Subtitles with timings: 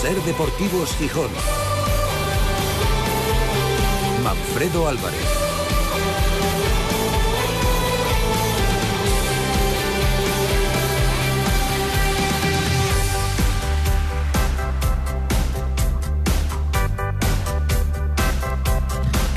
[0.00, 1.30] Ser Deportivos Gijón.
[4.22, 5.39] Manfredo Álvarez.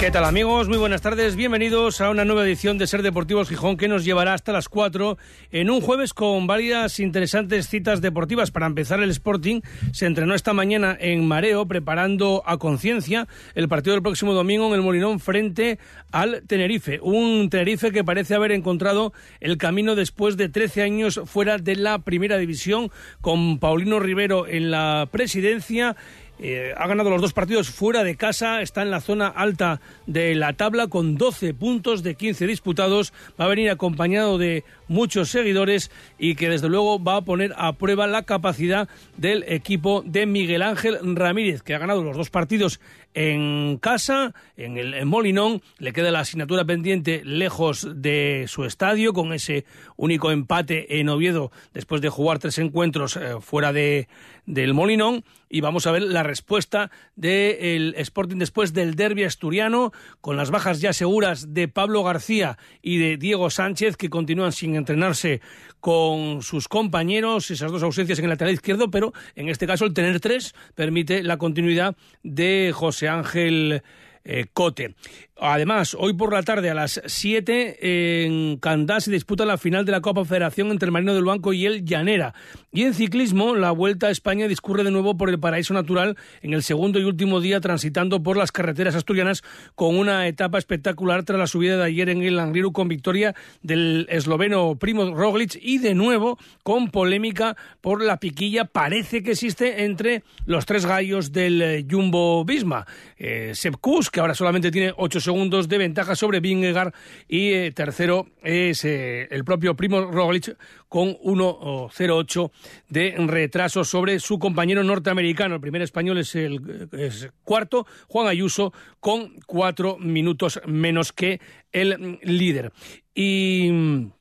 [0.04, 0.68] ¿Qué tal amigos?
[0.68, 1.38] Muy buenas tardes.
[1.38, 5.18] Bienvenidos a una nueva edición de Ser Deportivos Gijón que nos llevará hasta las 4
[5.54, 8.52] en un jueves con varias interesantes citas deportivas.
[8.52, 9.62] Para empezar, el Sporting
[9.94, 14.74] se entrenó esta mañana en Mareo preparando a conciencia el partido del próximo domingo en
[14.74, 15.80] el Molinón frente
[16.12, 17.00] al Tenerife.
[17.02, 22.00] Un Tenerife que parece haber encontrado el camino después de 13 años fuera de la
[22.00, 22.92] primera división
[23.22, 25.96] con Paulino Rivero en la presidencia
[26.40, 30.34] eh, ha ganado los dos partidos fuera de casa, está en la zona alta de
[30.36, 35.92] la tabla con 12 puntos de 15 disputados, va a venir acompañado de muchos seguidores
[36.18, 40.64] y que desde luego va a poner a prueba la capacidad del equipo de Miguel
[40.64, 42.80] Ángel Ramírez, que ha ganado los dos partidos
[43.14, 49.34] en casa, en el Molinón, le queda la asignatura pendiente lejos de su estadio, con
[49.34, 54.08] ese único empate en Oviedo después de jugar tres encuentros eh, fuera de,
[54.46, 60.36] del Molinón, y vamos a ver la respuesta del Sporting después del derby asturiano, con
[60.36, 65.42] las bajas ya seguras de Pablo García y de Diego Sánchez, que continúan sin entrenarse
[65.80, 69.94] con sus compañeros, esas dos ausencias en el lateral izquierdo, pero en este caso el
[69.94, 73.84] tener tres permite la continuidad de José Ángel
[74.24, 74.96] eh, Cote.
[75.36, 79.92] Además, hoy por la tarde a las 7 en Candá se disputa la final de
[79.92, 82.36] la Copa Federación entre el Marino del Banco y el Llanera.
[82.72, 86.54] Y en ciclismo, la Vuelta a España discurre de nuevo por el paraíso natural en
[86.54, 91.40] el segundo y último día transitando por las carreteras asturianas con una etapa espectacular tras
[91.40, 95.96] la subida de ayer en el Angliru con victoria del esloveno Primo Roglic y de
[95.96, 102.46] nuevo con polémica por la piquilla parece que existe entre los tres gallos del Jumbo
[102.46, 102.86] Visma.
[103.18, 103.76] Eh, Sepp
[104.12, 106.94] que ahora solamente tiene 8 segundos de ventaja sobre Vingegaard
[107.28, 110.58] y eh, tercero es eh, el propio Primo Roglic
[110.88, 112.52] con 1.08
[112.90, 115.56] de retraso sobre su compañero norteamericano.
[115.56, 121.40] El primer español es el cuarto, Juan Ayuso, con cuatro minutos menos que
[121.72, 122.72] el líder.
[123.16, 124.12] Y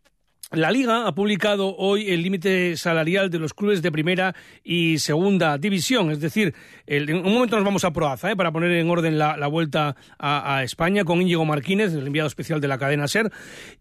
[0.52, 5.56] la Liga ha publicado hoy el límite salarial de los clubes de primera y segunda
[5.56, 6.54] división, es decir,
[6.86, 8.36] en un momento nos vamos a Proaza ¿eh?
[8.36, 12.68] para poner en orden la, vuelta a, España con Íñigo Marquínez, el enviado especial de
[12.68, 13.30] la cadena SER.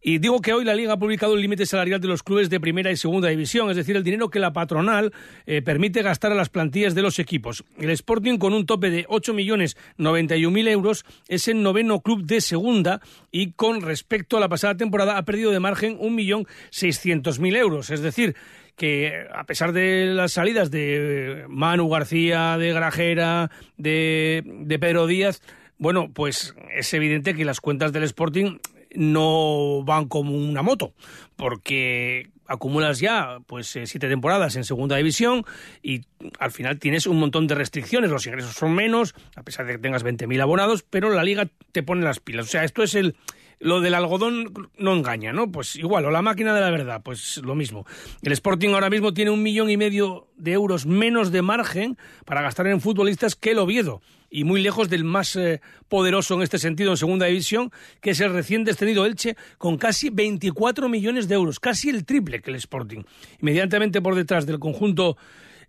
[0.01, 2.59] Y digo que hoy la Liga ha publicado el límite salarial de los clubes de
[2.59, 5.11] primera y segunda división, es decir, el dinero que la patronal
[5.45, 7.65] eh, permite gastar a las plantillas de los equipos.
[7.79, 13.51] El Sporting, con un tope de 8.091.000 euros, es el noveno club de segunda y
[13.51, 17.89] con respecto a la pasada temporada ha perdido de margen un millón 600.000 euros.
[17.89, 18.35] Es decir,
[18.75, 25.41] que a pesar de las salidas de Manu García, de Grajera, de, de Pedro Díaz,
[25.77, 28.59] bueno, pues es evidente que las cuentas del Sporting
[28.93, 30.93] no van como una moto,
[31.35, 35.45] porque acumulas ya pues eh, siete temporadas en segunda división
[35.81, 36.01] y
[36.37, 39.77] al final tienes un montón de restricciones, los ingresos son menos, a pesar de que
[39.79, 42.45] tengas 20.000 abonados, pero la liga te pone las pilas.
[42.45, 43.15] O sea, esto es el
[43.61, 45.51] lo del algodón no engaña, ¿no?
[45.51, 47.85] Pues igual, o la máquina de la verdad, pues lo mismo.
[48.21, 52.41] El Sporting ahora mismo tiene un millón y medio de euros menos de margen para
[52.41, 54.01] gastar en futbolistas que el Oviedo,
[54.31, 58.19] y muy lejos del más eh, poderoso en este sentido en segunda división, que es
[58.21, 62.55] el recién descendido Elche, con casi 24 millones de euros, casi el triple que el
[62.55, 63.03] Sporting.
[63.41, 65.17] Inmediatamente por detrás del conjunto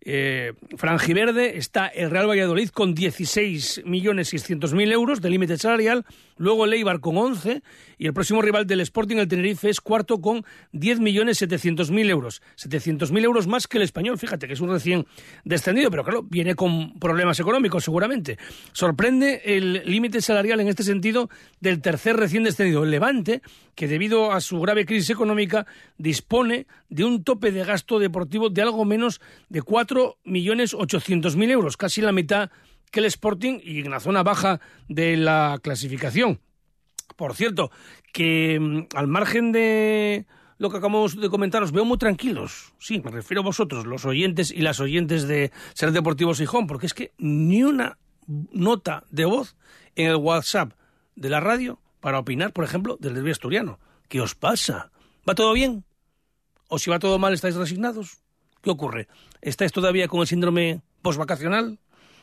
[0.05, 6.05] eh, Frangiverde está el Real Valladolid con 16.600.000 euros de límite salarial,
[6.37, 7.63] luego el Eibar con 11
[7.99, 12.43] y el próximo rival del Sporting, el Tenerife, es cuarto con 10.700.000 euros.
[12.57, 15.07] 700.000 euros más que el español, fíjate que es un recién
[15.45, 18.39] descendido, pero claro, viene con problemas económicos seguramente.
[18.73, 21.31] Sorprende el límite salarial en este sentido
[21.61, 23.41] del tercer recién descendido, el Levante,
[23.77, 28.63] que debido a su grave crisis económica dispone de un tope de gasto deportivo de
[28.63, 29.63] algo menos de
[29.95, 32.51] 4.800.000 euros, casi la mitad
[32.91, 36.41] que el Sporting y en la zona baja de la clasificación.
[37.17, 37.71] Por cierto,
[38.13, 40.27] que mm, al margen de
[40.59, 42.73] lo que acabamos de comentar, os veo muy tranquilos.
[42.79, 46.87] Sí, me refiero a vosotros, los oyentes y las oyentes de Ser Deportivo Sijón, porque
[46.87, 49.57] es que ni una nota de voz
[49.97, 50.75] en el WhatsApp
[51.17, 53.81] de la radio para opinar, por ejemplo, del derbi asturiano.
[54.09, 54.93] ¿Qué os pasa?
[55.29, 55.85] ¿Va todo bien?
[56.69, 58.22] ¿O si va todo mal estáis resignados?
[58.63, 59.09] ¿Qué ocurre?
[59.41, 61.79] ¿Estáis todavía con el síndrome postvacacional?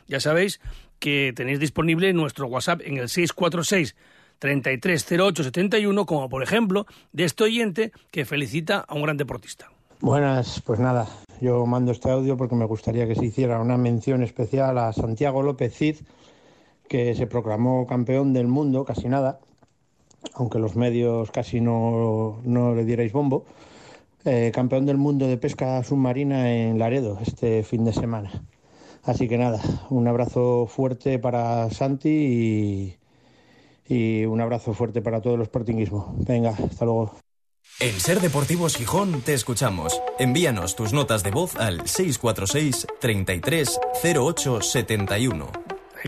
[0.08, 0.60] Ya sabéis
[1.00, 3.96] que tenéis disponible nuestro WhatsApp en el 646
[4.40, 9.70] 330871, como por ejemplo de este oyente que felicita a un gran deportista.
[10.00, 11.08] Buenas, pues nada,
[11.42, 15.44] yo mando este audio porque me gustaría que se hiciera una mención especial a Santiago
[15.44, 15.98] López Cid,
[16.88, 19.40] que se proclamó campeón del mundo, casi nada,
[20.34, 23.46] aunque los medios casi no, no le dierais bombo,
[24.26, 28.32] eh, campeón del mundo de pesca submarina en Laredo este fin de semana.
[29.04, 32.98] Así que nada, un abrazo fuerte para Santi y,
[33.88, 36.16] y un abrazo fuerte para todo el sportinguismo.
[36.28, 37.16] Venga, hasta luego.
[37.80, 40.02] En Ser Deportivos Gijón te escuchamos.
[40.20, 45.48] Envíanos tus notas de voz al 646 33 08 71.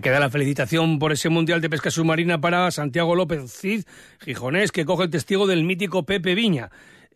[0.02, 3.84] Queda la felicitación por ese Mundial de Pesca Submarina para Santiago López Cid,
[4.19, 6.72] gijonés, que coge el testigo del mítico Pepe Viña.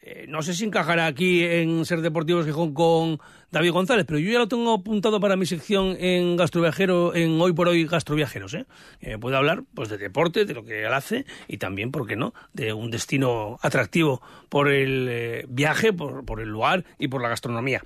[0.07, 3.19] Eh, no sé si encajará aquí en Ser Deportivos Gijón con
[3.51, 7.53] David González, pero yo ya lo tengo apuntado para mi sección en Gastroviajero, en Hoy
[7.53, 8.53] por Hoy Gastroviajeros.
[8.53, 8.65] ¿eh?
[9.01, 12.15] Eh, puede hablar pues de deporte, de lo que él hace y también, ¿por qué
[12.15, 17.23] no?, de un destino atractivo por el eh, viaje, por, por el lugar y por
[17.23, 17.81] la gastronomía.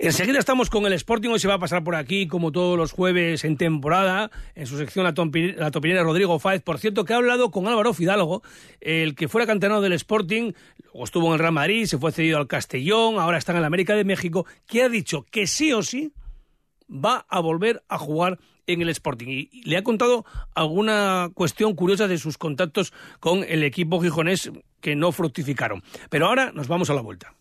[0.00, 2.92] Enseguida estamos con el Sporting, hoy se va a pasar por aquí, como todos los
[2.92, 5.12] jueves en temporada, en su sección La,
[5.56, 8.44] la Topinera Rodrigo Fáez, por cierto, que ha hablado con Álvaro Fidalgo,
[8.80, 10.52] el que fuera canterano del Sporting,
[10.84, 13.64] luego estuvo en el Real Madrid, se fue cedido al Castellón, ahora está en el
[13.64, 16.12] América de México, que ha dicho que sí o sí
[16.88, 19.26] va a volver a jugar en el Sporting.
[19.28, 20.24] Y le ha contado
[20.54, 25.82] alguna cuestión curiosa de sus contactos con el equipo gijonés que no fructificaron.
[26.08, 27.34] Pero ahora nos vamos a la vuelta.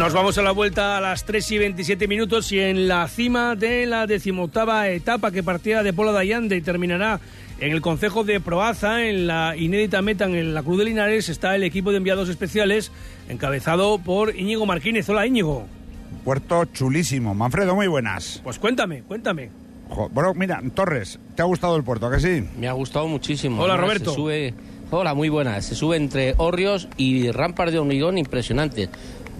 [0.00, 3.54] Nos vamos a la vuelta a las 3 y 27 minutos y en la cima
[3.54, 7.20] de la decimoctava etapa que partía de Pola de Allande y terminará
[7.60, 11.54] en el Concejo de Proaza, en la inédita meta en la Cruz de Linares, está
[11.54, 12.90] el equipo de enviados especiales
[13.28, 15.06] encabezado por Íñigo Martínez.
[15.10, 15.66] Hola Íñigo.
[16.24, 17.34] Puerto chulísimo.
[17.34, 18.40] Manfredo, muy buenas.
[18.42, 19.50] Pues cuéntame, cuéntame.
[20.12, 22.48] Bueno, mira, Torres, ¿te ha gustado el puerto, a que sí?
[22.58, 23.60] Me ha gustado muchísimo.
[23.60, 24.10] Hola, Además, Roberto.
[24.12, 24.54] se sube-
[24.92, 25.66] Hola, muy buenas.
[25.66, 28.88] Se sube entre Orrios y rampas de hormigón impresionantes.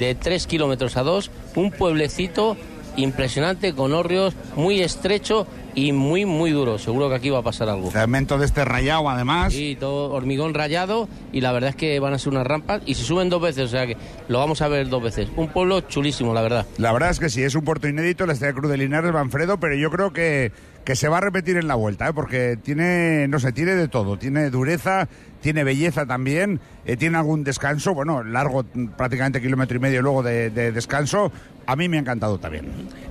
[0.01, 2.57] De 3 kilómetros a 2, un pueblecito
[2.97, 6.79] impresionante con Orrios muy estrecho y muy, muy duro.
[6.79, 7.91] Seguro que aquí va a pasar algo.
[7.91, 9.53] Cemento de este rayado, además.
[9.53, 12.95] Sí, todo hormigón rayado y la verdad es que van a ser unas rampas y
[12.95, 13.97] se suben dos veces, o sea que
[14.29, 15.29] lo vamos a ver dos veces.
[15.37, 16.67] Un pueblo chulísimo, la verdad.
[16.79, 19.59] La verdad es que sí, es un puerto inédito, la Estrella Cruz de Linares, Manfredo,
[19.59, 20.53] pero yo creo que,
[20.85, 22.13] que se va a repetir en la vuelta, ¿eh?
[22.15, 24.19] porque tiene, no sé, tiene de todo.
[24.19, 25.09] Tiene dureza,
[25.41, 28.65] tiene belleza también, eh, tiene algún descanso, bueno, largo,
[28.97, 31.33] prácticamente kilómetro y medio luego de, de descanso.
[31.71, 32.65] A mí me ha encantado también.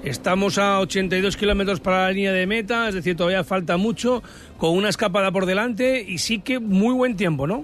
[0.03, 4.21] Estamos a 82 kilómetros para la línea de meta, es decir, todavía falta mucho,
[4.57, 7.63] con una escapada por delante y sí que muy buen tiempo, ¿no?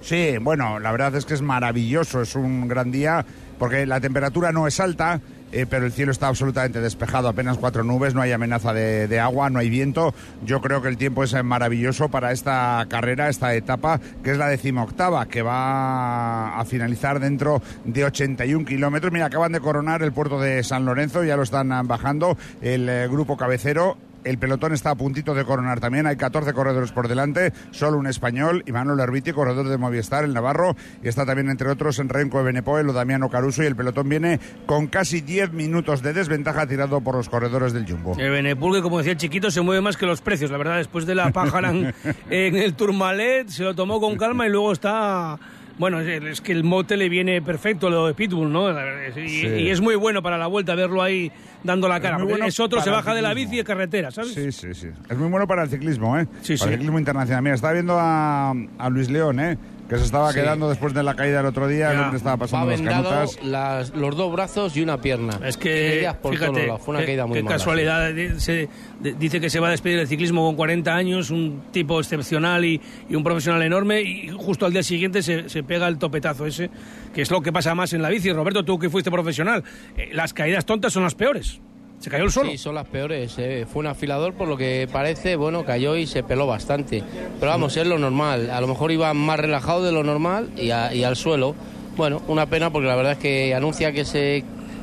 [0.00, 3.26] Sí, bueno, la verdad es que es maravilloso, es un gran día,
[3.58, 5.20] porque la temperatura no es alta,
[5.52, 9.20] eh, pero el cielo está absolutamente despejado, apenas cuatro nubes, no hay amenaza de, de
[9.20, 10.14] agua, no hay viento.
[10.44, 14.38] Yo creo que el tiempo es eh, maravilloso para esta carrera, esta etapa, que es
[14.38, 19.12] la decimoctava, que va a finalizar dentro de 81 kilómetros.
[19.12, 22.88] Mira, acaban de coronar el puerto de San Lorenzo, ya lo están ah, bajando el
[22.88, 23.96] eh, grupo cabecero.
[24.24, 26.06] El pelotón está a puntito de coronar también.
[26.06, 30.76] Hay 14 corredores por delante, solo un español, Imanol Herbiti, corredor de Movistar, el Navarro.
[31.02, 33.62] Y está también, entre otros, en Renco de Benepoel o Damiano Caruso.
[33.62, 37.90] Y el pelotón viene con casi 10 minutos de desventaja tirado por los corredores del
[37.90, 38.16] Jumbo.
[38.18, 40.50] El Benepul, que como decía el chiquito, se mueve más que los precios.
[40.50, 41.94] La verdad, después de la pájara en,
[42.30, 45.38] en el Tourmalet, se lo tomó con calma y luego está...
[45.78, 48.70] Bueno, es, es que el mote le viene perfecto, lo de Pitbull, ¿no?
[48.70, 49.46] Y, Sí.
[49.46, 51.32] y es muy bueno para la vuelta verlo ahí
[51.64, 52.16] dando la cara.
[52.18, 54.32] porque bueno es otro, se baja de la bici de carretera, ¿sabes?
[54.34, 54.88] Sí, sí, sí.
[55.08, 56.26] Es muy bueno para el ciclismo, ¿eh?
[56.42, 56.64] Sí, para sí.
[56.68, 57.42] el ciclismo internacional.
[57.42, 59.56] Mira, estaba viendo a, a Luis León, ¿eh?
[59.92, 60.40] Que se estaba Sí.
[60.40, 61.92] quedando después de la caída el otro día.
[61.92, 62.00] Ya.
[62.02, 63.38] Hombre estaba Va pasando las canutas.
[63.44, 65.38] las- los dos brazos y una pierna.
[65.44, 66.80] Es que, por fíjate, lados.
[66.82, 67.56] Fue una qué, caída muy qué mala.
[67.56, 68.10] casualidad.
[68.38, 68.68] se-
[69.00, 72.64] de- dice que se va a despedir del ciclismo con 40 años, un tipo excepcional
[72.64, 72.80] y,
[73.10, 76.70] y un profesional enorme, y justo al día siguiente se, se pega el topetazo ese,
[77.12, 78.32] que es lo que pasa más en la bici.
[78.32, 79.62] Roberto, tú que fuiste profesional,
[79.98, 81.60] eh, las caídas tontas son las peores.
[82.02, 82.50] Se cayó el solo.
[82.50, 83.34] Sí, son las peores.
[83.38, 83.64] eh.
[83.72, 87.02] Fue un afilador, por lo que parece, bueno, cayó y se peló bastante.
[87.38, 88.50] Pero vamos, es lo normal.
[88.50, 91.54] A lo mejor iba más relajado de lo normal y, a- y al suelo.
[91.96, 94.42] Bueno, una pena porque la verdad es que anuncia que se,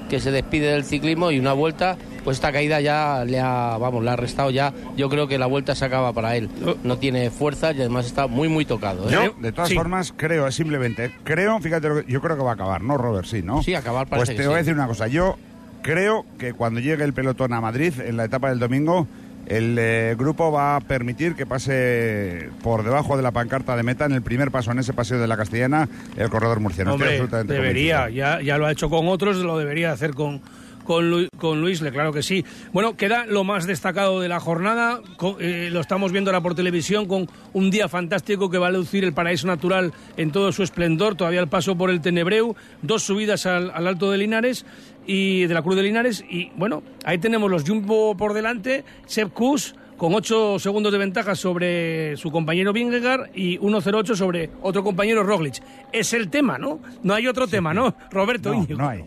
[0.09, 4.01] que se despide del ciclismo y una vuelta, pues esta caída ya le ha, vamos,
[4.03, 4.73] le ha restado ya.
[4.95, 6.49] Yo creo que la vuelta se acaba para él.
[6.83, 9.09] No tiene fuerza y además está muy, muy tocado.
[9.09, 9.11] ¿eh?
[9.11, 9.75] Yo, de todas Sí.
[9.75, 13.25] formas, creo, simplemente, creo, fíjate, lo que- yo creo que va a acabar, ¿no, Robert?
[13.27, 13.61] Sí, ¿no?
[13.61, 14.65] Sí, acabar parece Pues te que voy a sí.
[14.65, 15.35] decir una cosa, yo
[15.81, 19.07] creo que cuando llegue el pelotón a Madrid, en la etapa del domingo,
[19.47, 24.05] el eh, grupo va a permitir que pase por debajo de la pancarta de meta
[24.05, 26.91] en el primer paso en ese paseo de la Castellana el corredor murciano.
[26.91, 30.41] Estoy Hombre, absolutamente debería, ya, ya lo ha hecho con otros, lo debería hacer con,
[30.89, 32.43] con, Lu- con Luis, Le, claro que sí.
[32.73, 35.01] Bueno, queda lo más destacado de la jornada,
[35.39, 39.03] eh, lo estamos viendo ahora por televisión con un día fantástico que va a lucir
[39.03, 43.45] el paraíso natural en todo su esplendor, todavía el paso por el Tenebreu, dos subidas
[43.45, 44.65] al, al Alto de Linares
[45.05, 49.31] y de la Cruz de Linares y bueno, ahí tenemos los Jumbo por delante, Sepp
[49.31, 55.21] Kuss con 8 segundos de ventaja sobre su compañero Vingegaard y 1.08 sobre otro compañero
[55.21, 55.61] Roglic.
[55.93, 56.79] Es el tema, ¿no?
[57.03, 57.93] No hay otro tema, ¿no?
[58.09, 58.79] Roberto No, Íñigo.
[58.79, 59.03] no hay.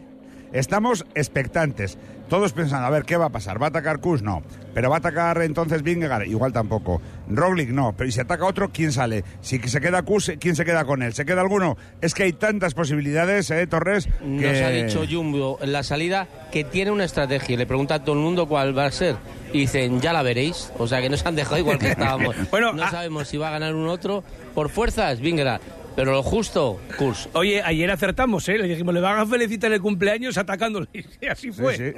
[0.53, 1.99] Estamos expectantes.
[2.29, 3.61] Todos pensando, a ver, ¿qué va a pasar?
[3.61, 4.23] ¿Va a atacar Kus?
[4.23, 4.43] No.
[4.73, 6.27] ¿Pero va a atacar entonces Vingegaard?
[6.27, 7.03] Igual tampoco.
[7.29, 7.93] Roglic no.
[7.95, 9.23] Pero si ataca otro, ¿quién sale?
[9.43, 11.13] Si se queda Kus, ¿quién se queda con él?
[11.13, 11.77] ¿Se queda alguno?
[12.01, 14.09] Es que hay tantas posibilidades, ¿eh, Torres?
[14.23, 17.57] Nos que- ha dicho Jumbo en la salida que tiene una estrategia.
[17.59, 19.17] Le pregunta a todo el mundo cuál va a ser.
[19.53, 20.73] Y dicen, ya la veréis.
[20.79, 22.35] O sea que nos han dejado igual que estábamos.
[22.51, 24.25] Bueno, no ah- sabemos si va a ganar un otro.
[24.55, 25.61] Por fuerzas, Vingegaard.
[25.97, 27.29] Pero lo justo, Kurs.
[27.35, 28.59] Oye, ayer acertamos, ¿eh?
[28.59, 30.89] Le dijimos, le van a felicitar el cumpleaños atacándole.
[31.21, 31.77] Y así Sí, fue.
[31.77, 31.93] sí.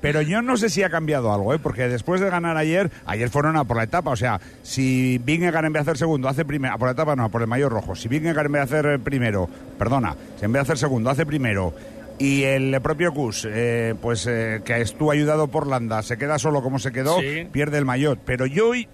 [0.00, 1.58] Pero yo no sé si ha cambiado algo, ¿eh?
[1.58, 4.10] porque después de ganar ayer, ayer fueron a por la etapa.
[4.10, 7.16] O sea, si Vingegaard en vez de hacer segundo, hace primero, a por la etapa
[7.16, 7.94] no, a por el mayor rojo.
[7.94, 11.08] Si Vingegaard en vez de hacer eh, primero, perdona, si en vez de hacer segundo,
[11.08, 11.72] hace primero.
[12.18, 16.62] Y el propio Kus, eh, pues eh, que estuvo ayudado por Landa, se queda solo
[16.62, 17.48] como se quedó, Sí.
[17.50, 18.18] pierde el maillot.
[18.26, 18.86] Pero yo hoy,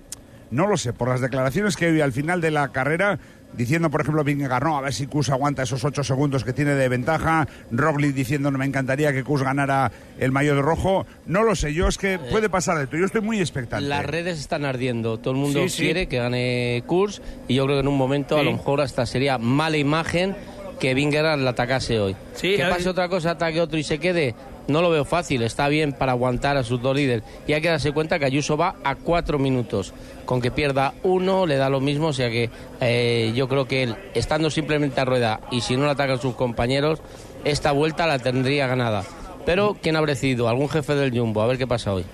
[0.52, 3.18] no lo sé, por las declaraciones que vi al final de la carrera,
[3.57, 6.75] diciendo, por ejemplo, Vingegaard, no, a ver si Kus aguanta esos ocho segundos que tiene
[6.75, 11.54] de ventaja, Roglic diciendo, no me encantaría que Kus ganara el maillot rojo, no lo
[11.54, 13.88] sé, yo es que puede pasar de todo, yo estoy muy expectante.
[13.88, 15.19] Las redes están ardiendo.
[15.19, 15.83] Todo el mundo Sí, sí.
[15.83, 17.23] quiere que gane Kurs.
[17.49, 20.37] Y yo creo que en un momento, a lo mejor, hasta sería mala imagen
[20.78, 22.16] que Vingegaard la atacase hoy.
[22.35, 24.35] Sí, que hay- pase otra cosa, ataque otro y se quede.
[24.71, 27.25] No lo veo fácil, está bien para aguantar a sus dos líderes.
[27.47, 29.93] Y hay que darse cuenta que Ayuso va a cuatro minutos.
[30.25, 32.50] Con que pierda uno le da lo mismo, o sea que
[32.81, 36.35] eh, yo creo que él, estando simplemente a rueda y si no le atacan sus
[36.35, 37.00] compañeros,
[37.45, 39.05] esta vuelta la tendría ganada.
[39.47, 40.49] Pero, ¿quién habrá decidido?
[40.49, 41.42] ¿Algún jefe del Jumbo?
[41.42, 42.04] A ver qué pasa hoy.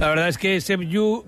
[0.00, 1.24] La verdad es que Sepp, Yu-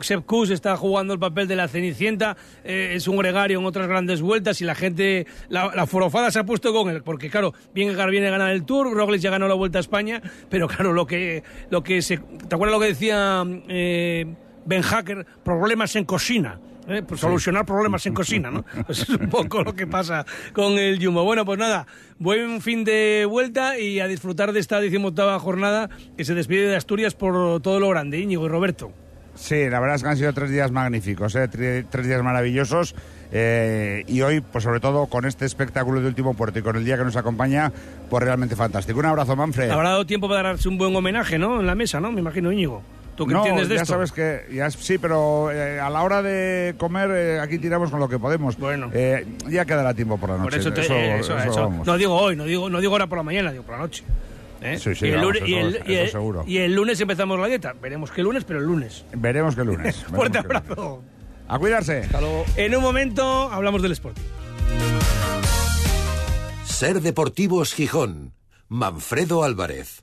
[0.53, 4.61] está jugando el papel de la Cenicienta, eh, es un gregario en otras grandes vueltas
[4.61, 8.29] y la gente, la, la forofada se ha puesto con él, porque claro, Vingegaard viene
[8.29, 11.43] a ganar el Tour, Roglic ya ganó la Vuelta a España, pero claro, lo que,
[11.71, 12.17] lo que se...
[12.19, 14.27] ¿Te acuerdas lo que decía eh,
[14.65, 15.27] Ben Hacker?
[15.45, 16.59] Problemas en cocina.
[16.89, 17.03] ¿Eh?
[17.07, 18.65] Pues solucionar problemas en cocina, ¿no?
[18.87, 21.25] Pues es un poco lo que pasa con el Jumbo.
[21.25, 21.87] Bueno, pues nada,
[22.19, 26.77] buen fin de vuelta y a disfrutar de esta decimoctava jornada que se despide de
[26.77, 28.93] Asturias por todo lo grande, Íñigo y Roberto.
[29.35, 31.49] Sí, la verdad es que han sido tres días magníficos, ¿eh?
[31.49, 32.95] Tres días maravillosos.
[33.33, 36.85] eh, y hoy, pues sobre todo con este espectáculo de último puerto y con el
[36.85, 37.73] día que nos acompaña,
[38.09, 39.01] pues realmente fantástico.
[39.01, 39.71] Un abrazo, Manfred.
[39.71, 41.59] Habrá dado tiempo para darse un buen homenaje, ¿no?
[41.59, 42.13] En la mesa, ¿no?
[42.13, 42.83] Me imagino, Íñigo.
[43.17, 43.93] ¿Tú qué no, entiendes de ya esto?
[43.95, 48.01] sabes que ya sí, pero eh, a la hora de comer eh, aquí tiramos con
[48.01, 48.57] lo que podemos.
[48.59, 48.91] Bueno.
[48.93, 50.51] Eh, ya quedará tiempo por la noche.
[50.51, 51.61] Por eso, te- eso, eh, eso- eso eso.
[51.63, 51.87] vamos.
[51.87, 54.03] No digo hoy, no digo, no digo ahora por la mañana, digo por la noche.
[54.61, 54.79] ¿Eh?
[54.79, 56.45] Sí, sí, y, el vamos, lunes, y, eso- el, y eso el- seguro.
[56.47, 57.75] y el lunes empezamos la dieta.
[57.81, 59.05] Veremos qué lunes, pero el lunes.
[59.15, 59.97] Veremos que el lunes.
[60.11, 60.57] veremos Fuerte lunes.
[60.63, 61.03] abrazo.
[61.47, 62.09] A cuidarse.
[62.57, 64.23] En un momento hablamos del Sporting.
[66.65, 68.33] Ser Deportivos Gijón.
[68.69, 70.03] Manfredo Álvarez.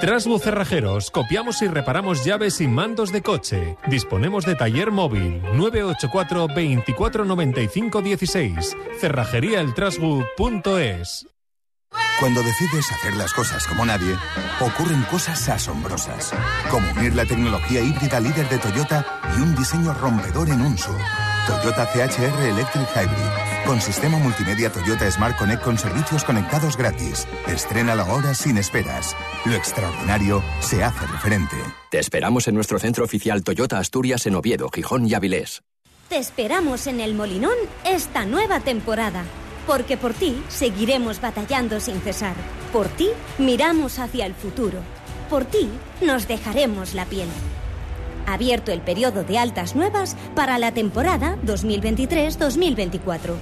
[0.00, 3.78] Trasbu Cerrajeros, copiamos y reparamos llaves y mandos de coche.
[3.88, 8.76] Disponemos de taller móvil 984 24 95 16.
[9.00, 11.26] Cerrajeríaeltrasbu.es.
[12.20, 14.14] Cuando decides hacer las cosas como nadie,
[14.60, 16.34] ocurren cosas asombrosas,
[16.70, 20.94] como unir la tecnología híbrida líder de Toyota y un diseño rompedor en un SUV.
[21.46, 23.30] Toyota CHR Electric Hybrid,
[23.66, 27.26] con sistema multimedia Toyota Smart Connect con servicios conectados gratis.
[27.48, 29.16] Estrénalo ahora sin esperas.
[29.44, 31.56] Lo extraordinario se hace referente.
[31.90, 35.62] Te esperamos en nuestro centro oficial Toyota Asturias en Oviedo, Gijón y Avilés.
[36.08, 39.24] Te esperamos en el Molinón esta nueva temporada.
[39.66, 42.36] Porque por ti seguiremos batallando sin cesar.
[42.72, 43.08] Por ti
[43.38, 44.78] miramos hacia el futuro.
[45.28, 45.68] Por ti
[46.00, 47.28] nos dejaremos la piel.
[48.26, 53.34] Abierto el periodo de altas nuevas para la temporada 2023-2024.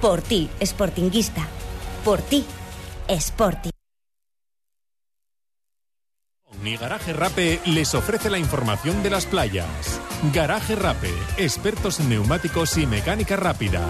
[0.00, 1.46] Por ti, Sportinguista.
[2.04, 2.44] Por ti,
[3.08, 3.70] Sporting.
[6.62, 10.00] Mi Garaje Rape les ofrece la información de las playas.
[10.32, 13.88] Garaje Rape, expertos en neumáticos y mecánica rápida.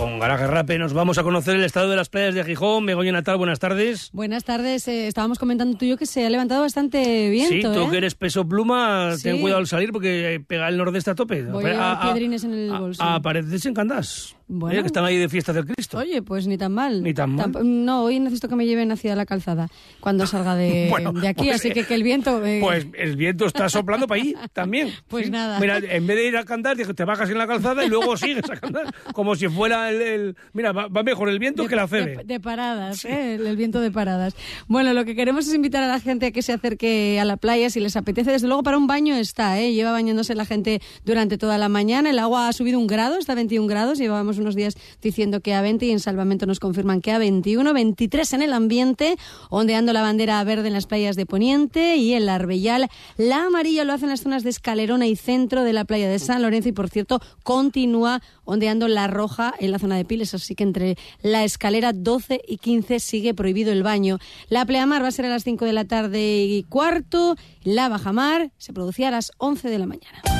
[0.00, 2.86] Con Garaje Rape nos vamos a conocer el estado de las playas de Gijón.
[2.86, 4.08] Begoña Natal, buenas tardes.
[4.14, 4.88] Buenas tardes.
[4.88, 7.54] Eh, estábamos comentando tú y yo que se ha levantado bastante viento.
[7.54, 7.90] Sí, tú ¿eh?
[7.90, 9.24] que eres peso pluma, Sí.
[9.24, 11.42] ten cuidado al salir porque eh, pega el nordeste a tope.
[11.42, 13.02] Voy a piedrines en el bolso.
[13.02, 14.34] Apareces en Candás.
[14.52, 14.72] Bueno.
[14.72, 15.98] Mira que están ahí de fiesta del Cristo.
[15.98, 17.02] Oye, pues ni tan mal.
[17.04, 17.52] Ni tan mal.
[17.52, 19.68] Tamp- no, hoy necesito que me lleven hacia la calzada
[20.00, 22.44] cuando salga de, Bueno, de aquí, pues, así que que el viento...
[22.44, 24.90] eh, Pues el viento está soplando para allí también.
[25.08, 25.30] Pues Sí.
[25.30, 25.60] nada.
[25.60, 28.48] Mira, en vez de ir a dijo, te bajas en la calzada y luego sigues
[28.50, 28.90] a Candás.
[29.14, 30.00] Como si fuera el...
[30.02, 32.24] el- Mira, va, va mejor el viento que la de, febe.
[32.24, 33.34] de paradas, ¿eh?
[33.36, 34.34] el, el viento de paradas.
[34.66, 37.36] Bueno, lo que queremos es invitar a la gente a que se acerque a la
[37.36, 38.32] playa si les apetece.
[38.32, 39.72] Desde luego, para un baño está, ¿eh?
[39.72, 42.10] lleva bañándose la gente durante toda la mañana.
[42.10, 43.98] El agua ha subido un grado, está a 21 grados.
[43.98, 47.72] Llevábamos unos días diciendo que a 20 y en Salvamento nos confirman que a 21,
[47.72, 49.16] 23 en el ambiente,
[49.48, 52.88] ondeando la bandera verde en las playas de Poniente y en la Arbellal.
[53.16, 56.18] La amarilla lo hace en las zonas de Escalerona y centro de la playa de
[56.18, 60.34] San Lorenzo y, por cierto, continúa ondeando la roja en la zona de Piles.
[60.34, 64.18] Así que entre la escalera 12 y 15 sigue prohibido el baño.
[64.48, 67.36] La pleamar va a ser a las 5 de la tarde y cuarto.
[67.62, 70.39] La bajamar se producía a las 11 de la mañana.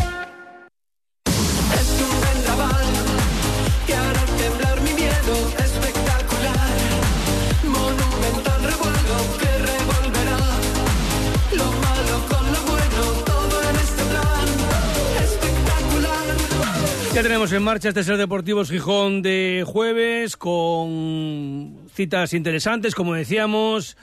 [17.31, 23.95] Tenemos en marcha este Ser Deportivos Gijón de jueves con citas interesantes, como decíamos,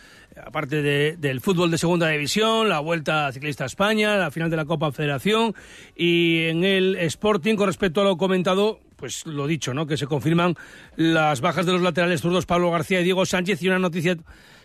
[0.46, 4.56] aparte de- del fútbol de segunda división, la Vuelta Ciclista a España, la final de
[4.56, 5.54] la Copa Federación
[5.94, 9.86] y en el Sporting, con respecto a lo comentado, pues lo dicho, ¿no?
[9.86, 10.54] Que se confirman
[10.96, 14.16] las bajas de los laterales zurdos Pablo García y Diego Sánchez y una noticia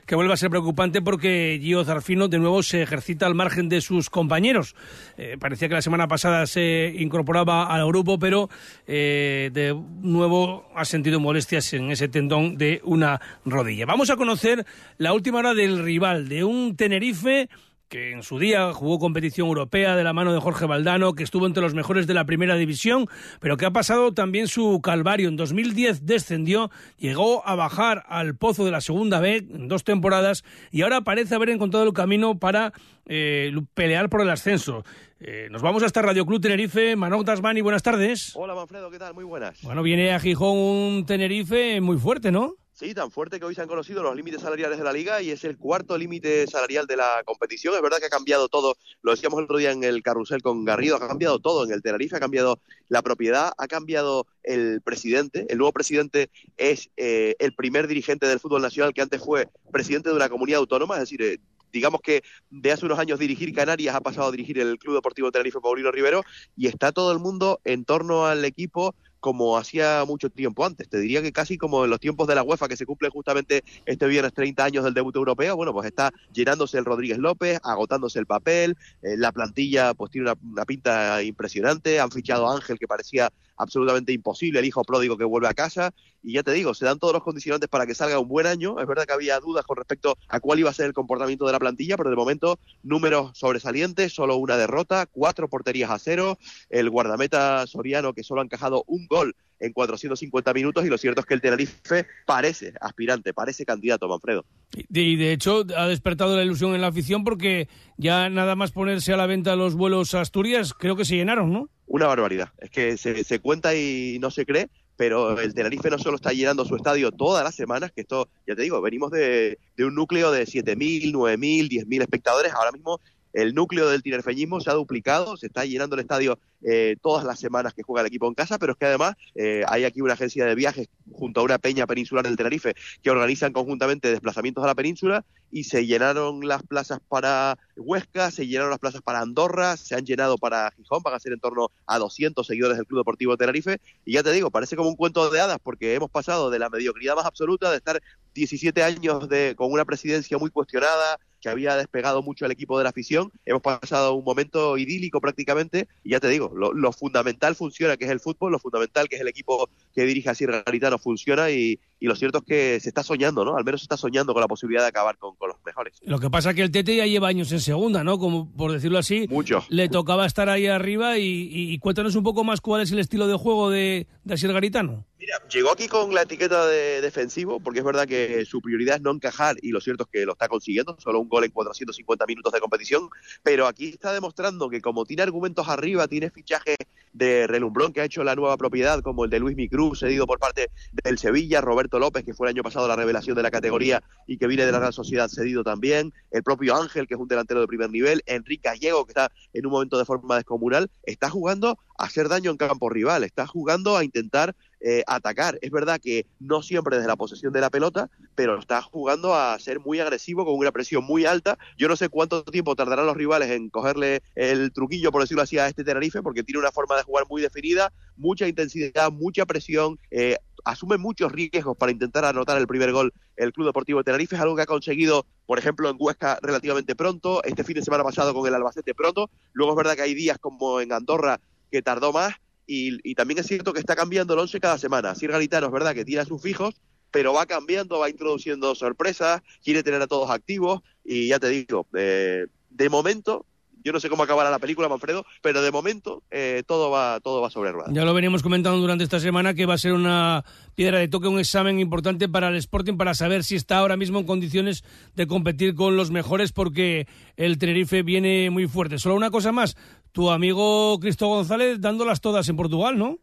[0.06, 3.82] que vuelve a ser preocupante porque Gio Zarfino de nuevo se ejercita al margen de
[3.82, 4.76] sus compañeros.
[5.18, 8.50] Eh, parecía que la semana pasada se incorporaba al grupo, pero
[8.88, 13.86] eh, de nuevo ha sentido molestias en ese tendón de una rodilla.
[13.86, 14.66] Vamos a conocer
[14.98, 17.50] la última hora del rival, de un Tenerife
[17.94, 21.46] que en su día jugó competición europea de la mano de Jorge Valdano, que estuvo
[21.46, 23.06] entre los mejores de la primera división,
[23.40, 25.30] pero que ha pasado también su calvario.
[25.30, 30.44] En 2010 descendió, llegó a bajar al pozo de la segunda B en dos temporadas
[30.72, 32.74] y ahora parece haber encontrado el camino para
[33.06, 34.84] eh, pelear por el ascenso.
[35.20, 36.96] Eh, nos vamos hasta Radio Club Tenerife.
[36.96, 38.32] Manok Dasmani, buenas tardes.
[38.34, 39.14] Hola Manfredo, ¿qué tal?
[39.14, 39.62] Muy buenas.
[39.62, 42.56] Bueno, viene a Gijón un Tenerife muy fuerte, ¿no?
[42.76, 45.30] Sí, tan fuerte que hoy se han conocido los límites salariales de la liga y
[45.30, 47.76] es el cuarto límite salarial de la competición.
[47.76, 50.66] Es verdad que ha cambiado todo, lo decíamos el otro día en el carrusel con
[50.66, 55.46] Garrido, ha cambiado todo en el Tenerife, ha cambiado la propiedad, ha cambiado el presidente.
[55.50, 60.10] El nuevo presidente es eh, el primer dirigente del fútbol nacional que antes fue presidente
[60.10, 61.40] de una comunidad autónoma, es decir, eh,
[61.72, 65.32] digamos que de hace unos años dirigir Canarias ha pasado a dirigir el Club Deportivo
[65.32, 66.24] Tenerife Paulino Rivero
[66.56, 70.90] y está todo el mundo en torno al equipo como hacía mucho tiempo antes.
[70.90, 73.64] Te diría que casi como en los tiempos de la UEFA, que se cumplen justamente
[73.86, 78.20] este viernes 30 años del debut europeo, bueno, pues está llenándose el Rodríguez López, agotándose
[78.20, 82.78] el papel, eh, la plantilla pues tiene una, una pinta impresionante, han fichado a Ángel
[82.78, 86.74] que parecía absolutamente imposible, el hijo pródigo que vuelve a casa, y ya te digo,
[86.74, 88.80] se dan todos los condicionantes para que salga un buen año.
[88.80, 91.52] Es verdad que había dudas con respecto a cuál iba a ser el comportamiento de
[91.52, 96.38] la plantilla, pero de momento números sobresalientes, solo una derrota, cuatro porterías a cero,
[96.70, 101.22] el guardameta Soriano que solo ha encajado un gol en 450 minutos y lo cierto
[101.22, 104.46] es que el Tenerife parece aspirante, parece candidato, Manfredo.
[104.90, 109.14] Y de hecho ha despertado la ilusión en la afición porque ya nada más ponerse
[109.14, 111.70] a la venta los vuelos a Asturias, creo que se llenaron, ¿no?
[111.88, 112.50] Una barbaridad.
[112.60, 116.32] Es que se, se cuenta y no se cree, pero el Tenerife no solo está
[116.32, 119.96] llenando su estadio todas las semanas, que esto, ya te digo, venimos de, de un
[119.96, 123.00] núcleo de 7.000, 9.000, 10.000 espectadores, ahora mismo
[123.34, 127.40] el núcleo del tinerfeñismo se ha duplicado, se está llenando el estadio eh, todas las
[127.40, 130.14] semanas que juega el equipo en casa, pero es que además eh, hay aquí una
[130.14, 134.68] agencia de viajes junto a una peña peninsular del Tenerife que organizan conjuntamente desplazamientos a
[134.68, 139.78] la península y se llenaron las plazas para Huesca, se llenaron las plazas para Andorra,
[139.78, 143.02] se han llenado para Gijón, van a ser en torno a 200 seguidores del Club
[143.02, 146.50] Deportivo Tenerife y ya te digo, parece como un cuento de hadas porque hemos pasado
[146.50, 148.02] de la mediocridad más absoluta de estar
[148.34, 152.86] 17 años de, con una presidencia muy cuestionada, que había despegado mucho el equipo de
[152.86, 153.30] la afición.
[153.46, 158.06] Hemos pasado un momento idílico prácticamente y ya te digo, lo, lo, fundamental funciona, que
[158.06, 161.50] es el fútbol, lo fundamental, que es el equipo que dirige a Sierra Garitano, funciona
[161.52, 163.56] y, y, lo cierto es que se está soñando, ¿no?
[163.58, 166.00] Al menos se está soñando con la posibilidad de acabar con, con los mejores.
[166.04, 168.18] Lo que pasa es que el Tete ya lleva años en segunda, ¿no?
[168.18, 169.28] Como por decirlo así.
[169.30, 169.64] Mucho.
[169.70, 173.00] Le tocaba estar ahí arriba y, y- y cuéntanos un poco más cuál es el
[173.00, 175.06] estilo de juego de, de Asier Garitano.
[175.20, 179.02] Mira, llegó aquí con la etiqueta de defensivo, porque es verdad que su prioridad es
[179.02, 182.26] no encajar, y lo cierto es que lo está consiguiendo, solo un gol en 450
[182.26, 183.08] minutos de competición,
[183.42, 186.76] pero aquí está demostrando que como tiene argumentos arriba, tiene fichajes
[187.14, 189.56] de relumbrón que ha hecho la nueva propiedad, como el de Luis
[189.94, 190.72] Cedido por parte
[191.04, 194.38] del Sevilla, Roberto López, que fue el año pasado la revelación de la categoría y
[194.38, 197.60] que viene de la Real Sociedad cedido también, el propio Ángel, que es un delantero
[197.60, 201.78] de primer nivel, Enrique Gallego, que está en un momento de forma descomunal, está jugando
[201.98, 205.58] a hacer daño en campo rival, está jugando a intentar eh, atacar.
[205.62, 209.58] Es verdad que no siempre desde la posesión de la pelota, pero está jugando a
[209.58, 211.58] ser muy agresivo con una presión muy alta.
[211.78, 215.58] Yo no sé cuánto tiempo tardarán los rivales en cogerle el truquillo, por decirlo así,
[215.58, 219.98] a este Tenerife, porque tiene una forma de jugar muy definida, mucha intensidad, mucha presión,
[220.12, 224.36] eh, asume muchos riesgos para intentar anotar el primer gol el Club Deportivo de Tenerife,
[224.36, 228.04] es algo que ha conseguido, por ejemplo, en Huesca relativamente pronto, este fin de semana
[228.04, 231.40] pasado con el Albacete pronto, luego es verdad que hay días como en Andorra
[231.72, 232.36] que tardó más,
[232.68, 235.16] y, y también es cierto que está cambiando el once cada semana.
[235.16, 236.76] Sir Garitano es verdad que tiene a sus fijos,
[237.14, 241.86] pero va cambiando, va introduciendo sorpresas, quiere tener a todos activos y ya te digo,
[241.96, 243.46] eh, de momento,
[243.84, 247.42] yo no sé cómo acabará la película, Manfredo, pero de momento eh, todo va todo
[247.42, 247.94] va sobre ruedas.
[247.94, 251.28] Ya lo veníamos comentando durante esta semana que va a ser una piedra de toque,
[251.28, 254.84] un examen importante para el Sporting para saber si está ahora mismo en condiciones
[255.16, 258.98] de competir con los mejores porque el Tenerife viene muy fuerte.
[258.98, 259.76] Solo una cosa más,
[260.14, 263.20] tu amigo Cristo González dándolas todas en Portugal, ¿no?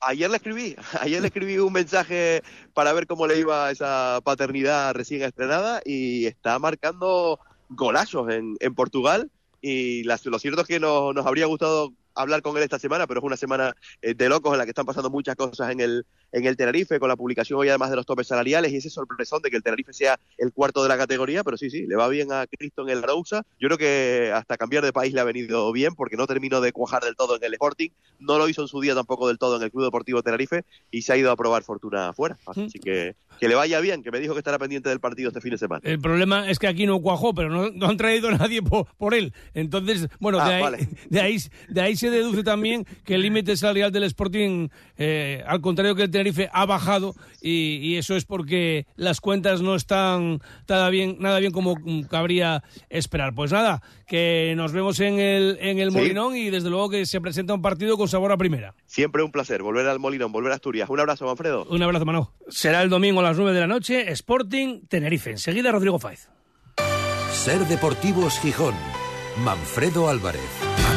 [0.00, 2.42] Ayer le escribí, ayer le escribí un mensaje
[2.74, 7.40] para ver cómo le iba esa paternidad recién estrenada y está marcando
[7.70, 9.30] golazos en, en Portugal
[9.62, 13.06] y las- lo cierto es que nos, nos habría gustado hablar con él esta semana,
[13.06, 15.80] pero es una semana eh, de locos en la que están pasando muchas cosas en
[15.80, 18.90] el, en el Tenerife, con la publicación hoy además de los topes salariales y ese
[18.90, 21.94] sorpresón de que el Tenerife sea el cuarto de la categoría, pero sí, sí, le
[21.94, 23.46] va bien a Cristo en el Arousa.
[23.60, 26.72] Yo creo que hasta cambiar de país le ha venido bien porque no terminó de
[26.72, 29.56] cuajar del todo en el Sporting, no lo hizo en su día tampoco del todo
[29.56, 32.36] en el Club Deportivo Tenerife y se ha ido a probar fortuna afuera.
[32.46, 35.40] Así que que le vaya bien, que me dijo que estará pendiente del partido este
[35.40, 35.80] fin de semana.
[35.84, 38.86] El problema es que aquí no cuajó, pero no, no han traído a nadie por,
[38.96, 39.32] por él.
[39.54, 40.88] Entonces, bueno, Ah, de, ahí, vale.
[41.10, 41.36] de, ahí,
[41.68, 46.02] de ahí se deduce también que el límite salarial del Sporting, eh, al contrario que
[46.02, 51.16] el Tenerife, ha bajado y, y eso es porque las cuentas no están nada bien,
[51.20, 51.76] nada bien como
[52.08, 53.34] cabría esperar.
[53.34, 55.96] Pues nada, que nos vemos en el, en el Sí.
[55.98, 58.74] Molinón y desde luego que se presenta un partido con sabor a primera.
[58.86, 60.88] Siempre un placer volver al Molinón, volver a Asturias.
[60.90, 61.64] Un abrazo, Manfredo.
[61.70, 62.28] Un abrazo, Manu.
[62.48, 65.30] Será el domingo a las 9 de la noche, Sporting Tenerife.
[65.30, 66.28] Enseguida, Rodrigo Faiz.
[67.32, 68.74] Ser Deportivos Gijón.
[69.44, 70.40] Manfredo Álvarez.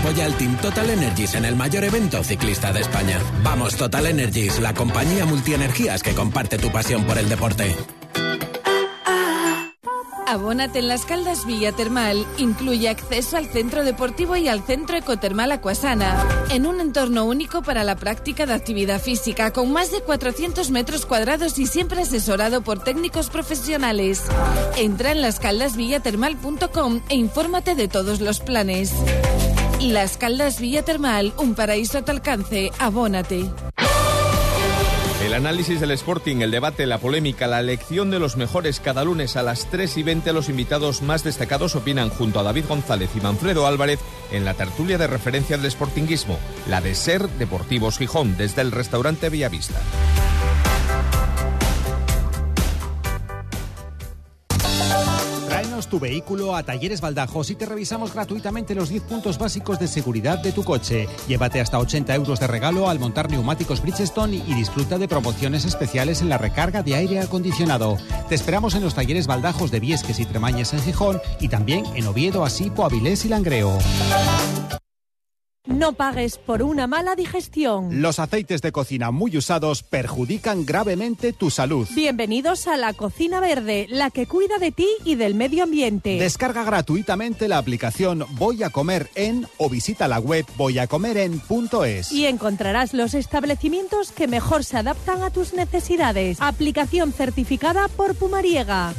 [0.08, 3.20] Apoya al Team Total Energies en el mayor evento ciclista de España.
[3.44, 7.76] Vamos Total Energies, la compañía multienergías que comparte tu pasión por el deporte.
[10.26, 12.26] Abónate en las Caldas Villa Termal.
[12.38, 16.26] Incluye acceso al centro deportivo y al centro ecotermal Acuasana.
[16.52, 21.06] En un entorno único para la práctica de actividad física, con más de 400 metros
[21.06, 24.24] cuadrados y siempre asesorado por técnicos profesionales.
[24.78, 28.94] Entra en lascaldasvillatermal.com e infórmate de todos los planes.
[29.82, 32.72] Las Caldas Villa Termal, un paraíso a tu alcance.
[32.80, 33.46] Abónate.
[35.24, 39.36] El análisis del Sporting, el debate, la polémica, la elección de los mejores cada lunes
[39.36, 43.22] a las 3 y 20 los invitados más destacados opinan junto a David González y
[43.22, 44.00] Manfredo Álvarez
[44.32, 49.30] en la tertulia de referencia del Sportinguismo, la de Ser Deportivos Gijón, desde el restaurante
[49.30, 49.80] Villavista.
[55.90, 60.40] Tu vehículo a Talleres Baldajos y te revisamos gratuitamente los 10 puntos básicos de seguridad
[60.40, 61.08] de tu coche.
[61.28, 66.22] Llévate hasta 80 euros de regalo al montar neumáticos Bridgestone y disfruta de promociones especiales
[66.22, 67.98] en la recarga de aire acondicionado.
[68.28, 72.08] Te esperamos en los Talleres Baldajos de Viesques y Tremañes en Gijón y también en
[72.08, 73.78] Oviedo, Asipo, Avilés y Langreo.
[75.68, 78.02] No pagues por una mala digestión.
[78.02, 81.86] Los aceites de cocina muy usados perjudican gravemente tu salud.
[81.94, 86.18] Bienvenidos a la Cocina Verde, la que cuida de ti y del medio ambiente.
[86.20, 92.14] Descarga gratuitamente la aplicación Voy a comer en o visita la web voyacomeren.es.
[92.14, 96.38] Y encontrarás los establecimientos que mejor se adaptan a tus necesidades.
[96.40, 98.94] Aplicación certificada por Pumariega.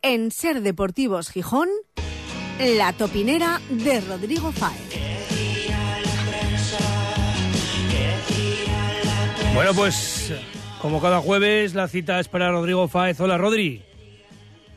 [0.00, 1.68] En Ser Deportivos Gijón,
[2.60, 5.11] la topinera de Rodrigo Fáez.
[9.54, 10.32] Bueno, pues
[10.80, 13.20] como cada jueves, la cita es para Rodrigo Fáez.
[13.20, 13.82] Hola, Rodri.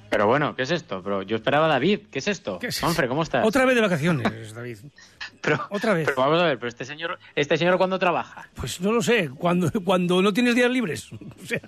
[0.09, 1.01] Pero bueno, ¿qué es esto?
[1.03, 2.59] Pero yo esperaba a David, ¿qué es esto?
[2.81, 3.45] Manfred, ¿cómo estás?
[3.45, 4.77] Otra vez de vacaciones, David.
[5.41, 6.05] Pero, Otra vez.
[6.05, 8.47] pero vamos a ver, pero este señor, este señor cuándo trabaja?
[8.55, 11.09] Pues no lo sé, cuando, cuando no tienes días libres.
[11.21, 11.59] O sea,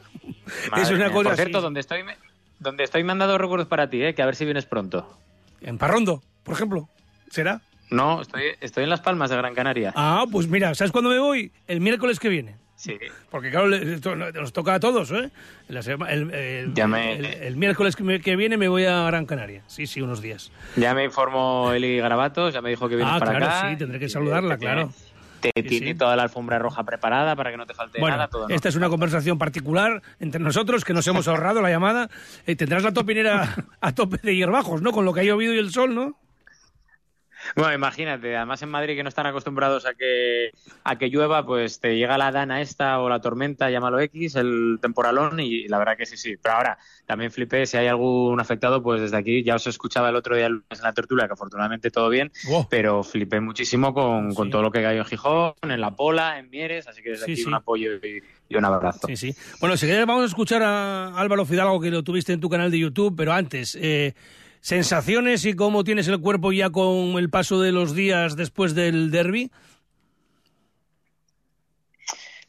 [0.81, 1.11] es una mía.
[1.11, 1.63] cosa Por cierto, así.
[1.63, 2.15] donde estoy me,
[2.59, 4.15] donde estoy mandando recuerdos para ti, ¿eh?
[4.15, 5.17] que a ver si vienes pronto.
[5.59, 6.87] En Parrondo, por ejemplo.
[7.29, 7.59] ¿Será?
[7.89, 9.91] No, estoy, estoy en Las Palmas de Gran Canaria.
[9.93, 11.51] Ah, pues mira, ¿sabes cuándo me voy?
[11.67, 12.55] El miércoles que viene.
[12.77, 12.95] Sí.
[13.31, 15.31] Porque claro, nos toca a todos, ¿eh?
[15.67, 19.25] La sema- el, el- Ya me- el- el miércoles que, viene me voy a Gran
[19.25, 19.63] Canaria.
[19.65, 20.51] Sí, sí, unos días.
[20.75, 23.69] Ya me informó Eli Garabatos, ya me dijo que vienes Ah, para claro, acá.
[23.71, 24.91] sí, tendré que saludarla, te- claro.
[25.41, 25.95] Te Sí, tiene sí.
[25.95, 28.27] toda la alfombra roja preparada para que no te falte Bueno, nada.
[28.27, 28.55] Todo, ¿no?
[28.55, 32.09] esta es una conversación particular entre nosotros que nos hemos ahorrado la llamada.
[32.47, 34.91] Eh, tendrás la topinera a tope de hierbajos, ¿no?
[34.91, 36.15] Con lo que ha llovido y el sol, ¿no?
[37.55, 40.51] Bueno, imagínate, además en Madrid que no están acostumbrados a que,
[40.83, 44.79] a que llueva, pues te llega la dana esta o la tormenta, llámalo X, el
[44.81, 46.35] temporalón y la verdad que sí, sí.
[46.41, 50.15] Pero ahora también flipé, si hay algún afectado, pues desde aquí ya os escuchaba el
[50.15, 52.67] otro día en la tertulia, que afortunadamente todo bien, Oh.
[52.69, 56.49] pero flipé muchísimo con, con todo lo que cayó en Gijón, en La Pola, en
[56.49, 57.47] Mieres, así que desde Sí, aquí sí.
[57.47, 59.07] un apoyo y, y un abrazo.
[59.07, 59.35] Sí, sí.
[59.59, 62.69] Bueno, si quieres vamos a escuchar a Álvaro Fidalgo, que lo tuviste en tu canal
[62.71, 64.13] de YouTube, pero antes, eh,
[64.67, 69.11] sensaciones y cómo tienes el cuerpo ya con el paso de los días después del
[69.11, 69.49] derby.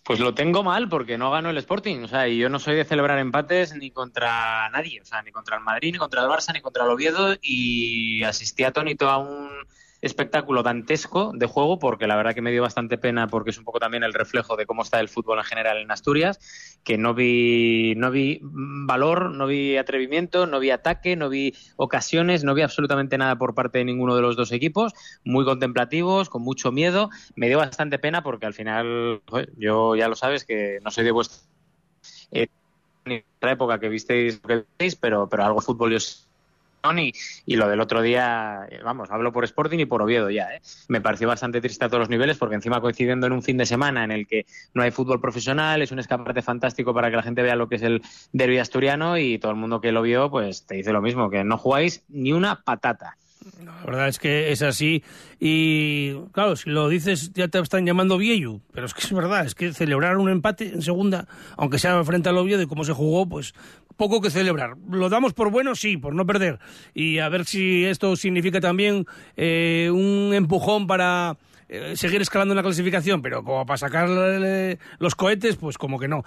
[0.03, 2.03] Pues lo tengo mal porque no ganó el Sporting.
[2.03, 5.01] O sea, y yo no soy de celebrar empates ni contra nadie.
[5.01, 7.37] O sea, ni contra el Madrid, ni contra el Barça, ni contra el Oviedo.
[7.41, 9.49] Y asistí atónito a un
[10.01, 13.65] espectáculo dantesco de juego porque la verdad que me dio bastante pena porque es un
[13.65, 16.39] poco también el reflejo de cómo está el fútbol en general en Asturias
[16.85, 22.45] que no vi no vi valor no vi atrevimiento no vi ataque no vi ocasiones
[22.45, 24.93] no vi absolutamente nada por parte de ninguno de los dos equipos
[25.25, 27.11] muy contemplativos con mucho miedo.
[27.35, 29.23] Me dio bastante pena porque al final
[29.57, 31.47] yo ya lo sabes que no soy de vuestra
[32.33, 32.49] eh,
[33.41, 34.41] época que visteis
[35.01, 35.99] pero pero algo fútbol yo
[36.99, 37.13] y,
[37.47, 40.63] y lo del otro día, eh, vamos, hablo por Sporting y por Oviedo ya, ¿eh?
[40.89, 43.67] Me pareció bastante triste a todos los niveles porque encima coincidiendo en un fin de
[43.67, 47.23] semana en el que no hay fútbol profesional, es un escaparate fantástico para que la
[47.23, 50.31] gente vea lo que es el derbi asturiano y todo el mundo que lo vio
[50.31, 53.17] pues te dice lo mismo, que no jugáis ni una patata.
[53.65, 55.03] La verdad es que es así.
[55.41, 58.61] Y claro, si lo dices, ya te están llamando viejo.
[58.73, 62.29] Pero es que es verdad, es que celebrar un empate en segunda, aunque sea frente
[62.29, 63.55] al Oviedo y cómo se jugó, pues
[63.97, 64.77] poco que celebrar.
[64.91, 65.75] ¿Lo damos por bueno?
[65.75, 66.59] Sí, por no perder.
[66.95, 71.37] Y a ver si esto significa también eh, un empujón para
[71.71, 75.99] eh, seguir escalando en la clasificación, pero como para sacar eh, los cohetes, pues como
[75.99, 76.25] que no.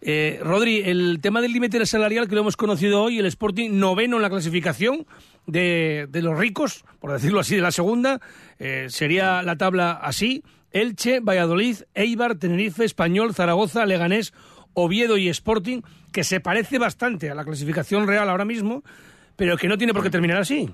[0.00, 4.16] Eh, Rodri, el tema del límite salarial que lo hemos conocido hoy, el Sporting noveno
[4.16, 5.06] en la clasificación
[5.46, 8.20] de, de los ricos, por decirlo así, de la segunda,
[8.58, 10.42] eh, sería la tabla así.
[10.72, 14.32] Elche, Valladolid, Eibar, Tenerife, Español, Zaragoza, Leganés,
[14.74, 18.84] Oviedo y Sporting, que se parece bastante a la clasificación real ahora mismo,
[19.36, 20.70] pero que no tiene por qué terminar así.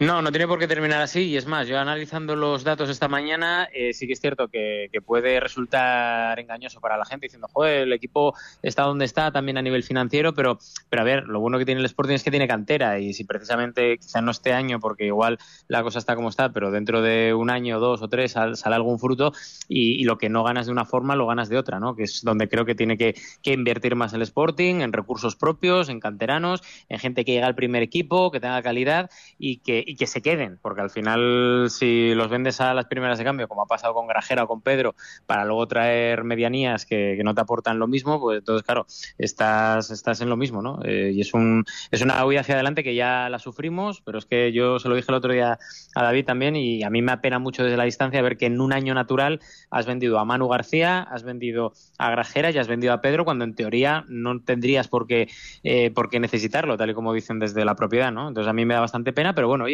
[0.00, 1.22] No, no tiene por qué terminar así.
[1.28, 4.88] Y es más, yo analizando los datos esta mañana, eh, sí que es cierto que,
[4.92, 9.56] que puede resultar engañoso para la gente diciendo, joder, el equipo está donde está también
[9.58, 10.58] a nivel financiero, pero,
[10.90, 12.98] pero a ver, lo bueno que tiene el Sporting es que tiene cantera.
[12.98, 16.70] Y si precisamente, quizá no este año, porque igual la cosa está como está, pero
[16.70, 19.32] dentro de un año, dos o tres, sal- sale algún fruto
[19.68, 21.94] y, lo que no ganas de una forma, lo ganas de otra, ¿no?
[21.96, 25.88] Que es donde creo que tiene que, que invertir más el Sporting, en recursos propios,
[25.88, 29.96] en canteranos, en gente que llega al primer equipo, que tenga calidad y que, y
[29.96, 33.62] que se queden, porque al final si los vendes a las primeras de cambio, como
[33.62, 34.94] ha pasado con Grajera o con Pedro,
[35.26, 40.20] para luego traer medianías que, no te aportan lo mismo, pues entonces claro, estás, estás
[40.20, 40.80] en lo mismo, ¿no?
[40.84, 44.26] Eh, y es un es una huida hacia adelante que ya la sufrimos, pero es
[44.26, 45.58] que yo se lo dije el otro día
[45.94, 48.60] a David también y a mí me apena mucho desde la distancia ver que en
[48.60, 52.92] un año natural has vendido a Manu García, has vendido a Grajera y has vendido
[52.92, 55.28] a Pedro cuando en teoría no tendrías por qué,
[55.62, 58.28] eh, por qué necesitarlo, tal y como dicen desde la propiedad, ¿no?
[58.28, 59.66] Entonces a mí me da bastante pena, pero bueno,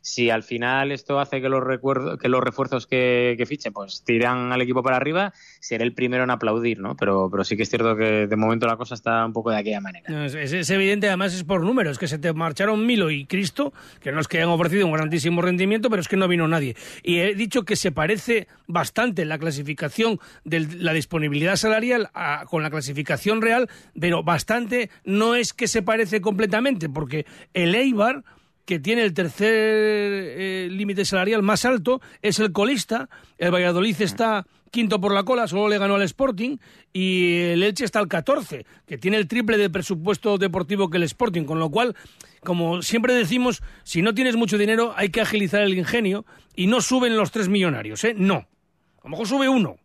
[0.00, 4.52] si al final esto hace que los, recuerdo, que los refuerzos que, fichen pues tiran
[4.52, 6.96] al equipo para arriba, seré el primero en aplaudir, ¿no?
[6.96, 9.58] Pero, pero sí que es cierto que de momento la cosa está un poco de
[9.58, 10.26] aquella manera.
[10.26, 14.20] Es, evidente, además es por números, que se te marcharon Milo y Cristo, que no
[14.20, 16.76] es que hayan ofrecido un grandísimo rendimiento, pero es que no vino nadie.
[17.02, 22.10] Y he dicho que se parece bastante la clasificación de la disponibilidad salarial
[22.48, 23.68] con la clasificación real,
[23.98, 28.24] pero bastante no es que se parece completamente, porque el Eibar
[28.68, 33.08] que tiene el tercer eh, límite salarial más alto, es el colista.
[33.38, 36.58] El Valladolid está quinto por la cola, solo le ganó al Sporting.
[36.92, 41.04] Y el Elche está al 14, que tiene el triple de presupuesto deportivo que el
[41.04, 41.44] Sporting.
[41.44, 41.96] Con lo cual,
[42.44, 46.26] como siempre decimos, si no tienes mucho dinero, hay que agilizar el ingenio.
[46.54, 48.14] Y no suben los tres millonarios, ¿eh?
[48.14, 48.34] No.
[48.34, 49.76] A lo mejor sube uno.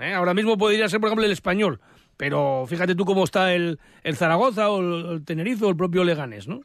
[0.00, 0.14] ¿eh?
[0.14, 1.80] Ahora mismo podría ser, por ejemplo, el español.
[2.16, 6.02] Pero fíjate tú cómo está el, el Zaragoza o el, el Tenerife o el propio
[6.02, 6.62] Leganés, ¿no?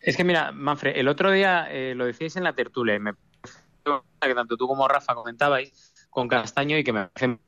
[0.00, 3.14] Es que mira, Manfred, el otro día eh, lo decíais en la tertulia y me
[4.20, 7.38] que tanto tú como Rafa comentabais con Castaño y que me parece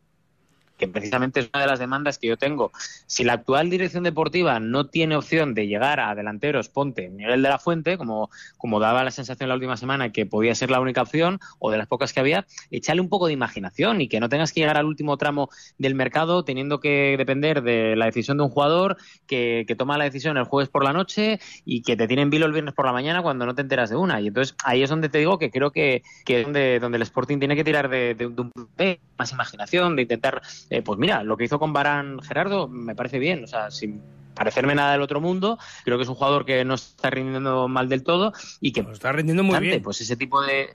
[0.82, 2.72] que precisamente es una de las demandas que yo tengo.
[3.06, 7.48] Si la actual dirección deportiva no tiene opción de llegar a delanteros, ponte Miguel de
[7.48, 11.02] la Fuente, como, como daba la sensación la última semana que podía ser la única
[11.02, 14.28] opción, o de las pocas que había, échale un poco de imaginación y que no
[14.28, 18.42] tengas que llegar al último tramo del mercado teniendo que depender de la decisión de
[18.42, 18.96] un jugador
[19.28, 22.52] que, toma la decisión el jueves por la noche y que te tienen vilo el
[22.52, 24.20] viernes por la mañana cuando no te enteras de una.
[24.20, 27.02] Y entonces ahí es donde te digo que creo que, que es donde, donde el
[27.02, 30.42] Sporting tiene que tirar de un de más imaginación, de intentar,
[30.72, 34.00] eh, pues mira, lo que hizo con Barán Gerardo me parece bien, o sea, sin
[34.34, 37.90] parecerme nada del otro mundo, creo que es un jugador que no está rindiendo mal
[37.90, 39.82] del todo y que está rindiendo muy bien.
[39.82, 40.74] Pues ese tipo de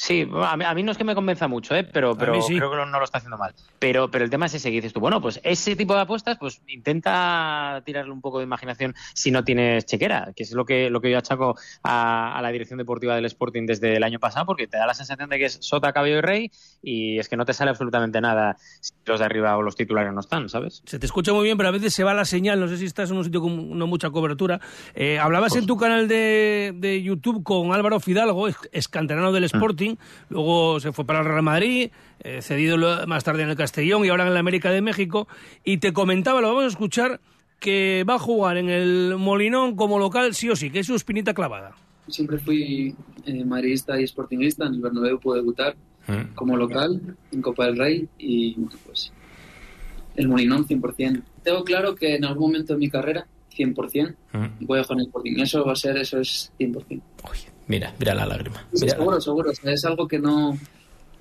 [0.00, 1.84] Sí, a mí, a mí no es que me convenza mucho, ¿eh?
[1.84, 2.56] pero, pero sí.
[2.56, 3.52] creo que no, no lo está haciendo mal.
[3.78, 6.38] Pero, pero el tema es ese que dices tú, bueno, pues ese tipo de apuestas,
[6.38, 10.88] pues intenta tirarle un poco de imaginación si no tienes chequera, que es lo que,
[10.88, 14.46] lo que yo achaco a, a la dirección deportiva del Sporting desde el año pasado,
[14.46, 16.50] porque te da la sensación de que es sota, caballo y rey,
[16.82, 20.14] y es que no te sale absolutamente nada si los de arriba o los titulares
[20.14, 20.82] no están, ¿sabes?
[20.86, 22.58] Se te escucha muy bien, pero a veces se va la señal.
[22.58, 24.60] No sé si estás en un sitio con no mucha cobertura.
[24.94, 29.30] Eh, hablabas Pues en tu canal de, de YouTube con Álvaro Fidalgo, ex, ex canterano
[29.30, 29.89] Mm.
[29.90, 30.28] Sporting.
[30.28, 32.76] Luego se fue para el Real Madrid, eh, cedido
[33.06, 35.28] más tarde en el Castellón y ahora en la América de México.
[35.64, 37.20] Y te comentaba, lo vamos a escuchar,
[37.58, 40.94] que va a jugar en el Molinón como local sí o sí, que es su
[40.94, 41.72] espinita clavada.
[42.08, 42.94] Siempre fui
[43.26, 44.66] eh, madridista y sportingista.
[44.66, 45.76] En el Bernabéu pude debutar
[46.34, 47.00] como local
[47.30, 49.12] en Copa del Rey y pues
[50.16, 51.22] el Molinón 100%.
[51.44, 53.26] Tengo claro que en algún momento de mi carrera,
[53.60, 54.16] 100%,
[54.60, 55.38] voy a jugar en el Sporting.
[55.38, 57.00] Eso va a ser, eso es 100%.
[57.66, 58.66] Mira, mira la lágrima.
[58.72, 58.96] Sí, Mira.
[58.96, 59.50] seguro, seguro.
[59.50, 60.58] O sea, es algo que no,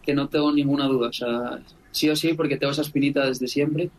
[0.02, 1.10] que no tengo ninguna duda.
[1.10, 1.60] O sea,
[1.92, 3.90] sí o sí, porque tengo esa espinita desde siempre.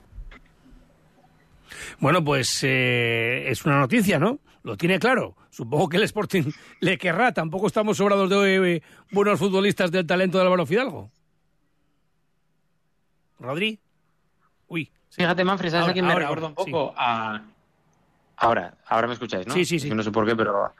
[2.00, 4.40] Bueno, pues eh, es una noticia, ¿no?
[4.62, 5.37] Lo tiene claro.
[5.50, 6.44] Supongo que el Sporting
[6.81, 7.33] le querrá.
[7.33, 11.11] Tampoco estamos sobrados de eh, buenos futbolistas del talento de Álvaro Fidalgo.
[13.38, 13.79] Rodri.
[14.68, 14.90] Uy.
[15.11, 16.94] Fíjate, Manfred, ¿sabes Ahora, a quién me ahora, recuerda ahora, un poco?
[16.96, 17.42] A...
[18.42, 19.53] Ahora, ahora me escucháis, ¿no?
[19.53, 19.90] Sí, sí, sí.
[19.90, 20.72] que No sé por qué, pero,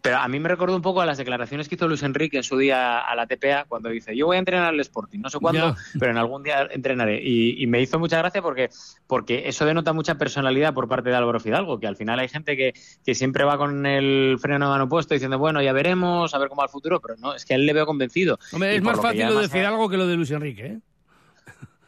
[0.00, 2.44] pero a mí me recordó un poco a las declaraciones que hizo Luis Enrique en
[2.44, 5.40] su día a la TPA cuando dice, yo voy a entrenar al Sporting, no sé
[5.40, 7.20] cuándo, pero en algún día entrenaré.
[7.20, 8.70] Y, y me hizo mucha gracia porque,
[9.08, 12.56] porque eso denota mucha personalidad por parte de Álvaro Fidalgo, que al final hay gente
[12.56, 12.72] que,
[13.04, 16.48] que siempre va con el freno de mano puesto diciendo, bueno, ya veremos, a ver
[16.48, 18.38] cómo va el futuro, pero no, es que a él le veo convencido.
[18.52, 20.78] Hombre, es más lo fácil lo de Fidalgo que lo de Luis Enrique, ¿eh?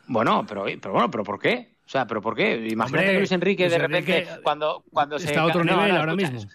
[0.09, 1.77] Bueno, pero, pero bueno, pero ¿por qué?
[1.91, 2.53] O sea, ¿pero por qué?
[2.69, 5.27] Imagínate Hombre, que Luis Enrique Luis de repente, Enrique cuando, cuando se...
[5.27, 6.51] Está a otro no, nivel no, ahora escucha, mismo.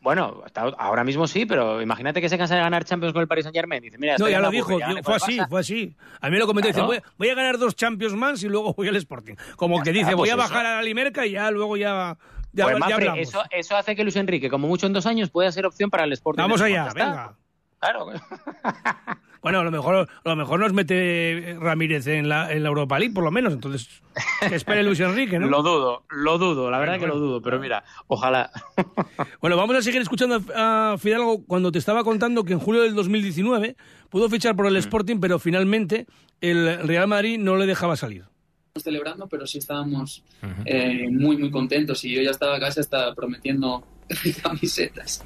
[0.00, 3.28] Bueno, está- ahora mismo sí, pero imagínate que se cansa de ganar Champions con el
[3.28, 3.80] Paris Saint Germain.
[3.80, 5.94] Dice, mira, No, ya lo dijo, ya digo, fue así, fue así.
[6.20, 6.88] A mí lo comentó, dice, Claro.
[6.88, 9.36] voy, voy a ganar dos Champions más y luego voy al Sporting.
[9.54, 12.18] Como que dice, Ah, voy pues a bajar a la Limerca y ya luego ya,
[12.52, 15.52] ya, Pues, ya eso, eso hace que Luis Enrique, como mucho en dos años, pueda
[15.52, 16.42] ser opción para el Sporting.
[16.42, 17.36] Vamos allá, venga.
[17.78, 18.06] Claro.
[19.46, 22.98] Bueno, a lo mejor, a lo mejor nos mete Ramírez en la, en la Europa
[22.98, 23.52] League, por lo menos.
[23.52, 24.02] Entonces,
[24.40, 25.46] que espere Luis Enrique, ¿no?
[25.48, 28.50] Lo dudo, lo dudo, la verdad que lo dudo, pero mira, ojalá.
[29.40, 32.96] Bueno, vamos a seguir escuchando a Fidalgo cuando te estaba contando que en julio del
[32.96, 33.76] 2019
[34.10, 36.06] pudo fichar por el Sporting, pero finalmente
[36.40, 38.24] el Real Madrid no le dejaba salir.
[38.66, 40.24] Estamos celebrando, pero sí estábamos
[40.64, 42.04] eh, muy, muy contentos.
[42.04, 43.86] Y yo ya estaba casi hasta prometiendo
[44.42, 45.24] camisetas.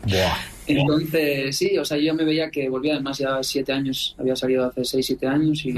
[0.67, 4.67] Entonces, sí, o sea, yo me veía que volvía, además ya siete años, había salido
[4.67, 5.75] hace seis, siete años y,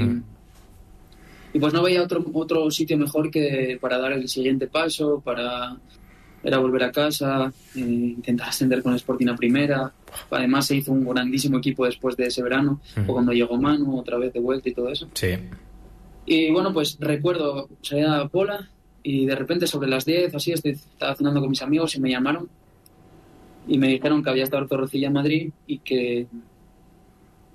[1.53, 5.77] y pues no veía otro, otro sitio mejor que para dar el siguiente paso, para
[6.43, 9.91] era volver a casa, eh, intentar ascender con Sporting a primera.
[10.29, 14.17] Además se hizo un grandísimo equipo después de ese verano, o cuando llegó Manu, otra
[14.17, 15.07] vez de vuelta y todo eso.
[15.13, 15.29] Sí.
[16.25, 18.69] Y bueno, pues recuerdo, salía a Pola
[19.01, 22.09] y de repente sobre las 10 así estoy, estaba cenando con mis amigos y me
[22.09, 22.47] llamaron
[23.67, 26.27] y me dijeron que había estado Torrecilla en Madrid y que,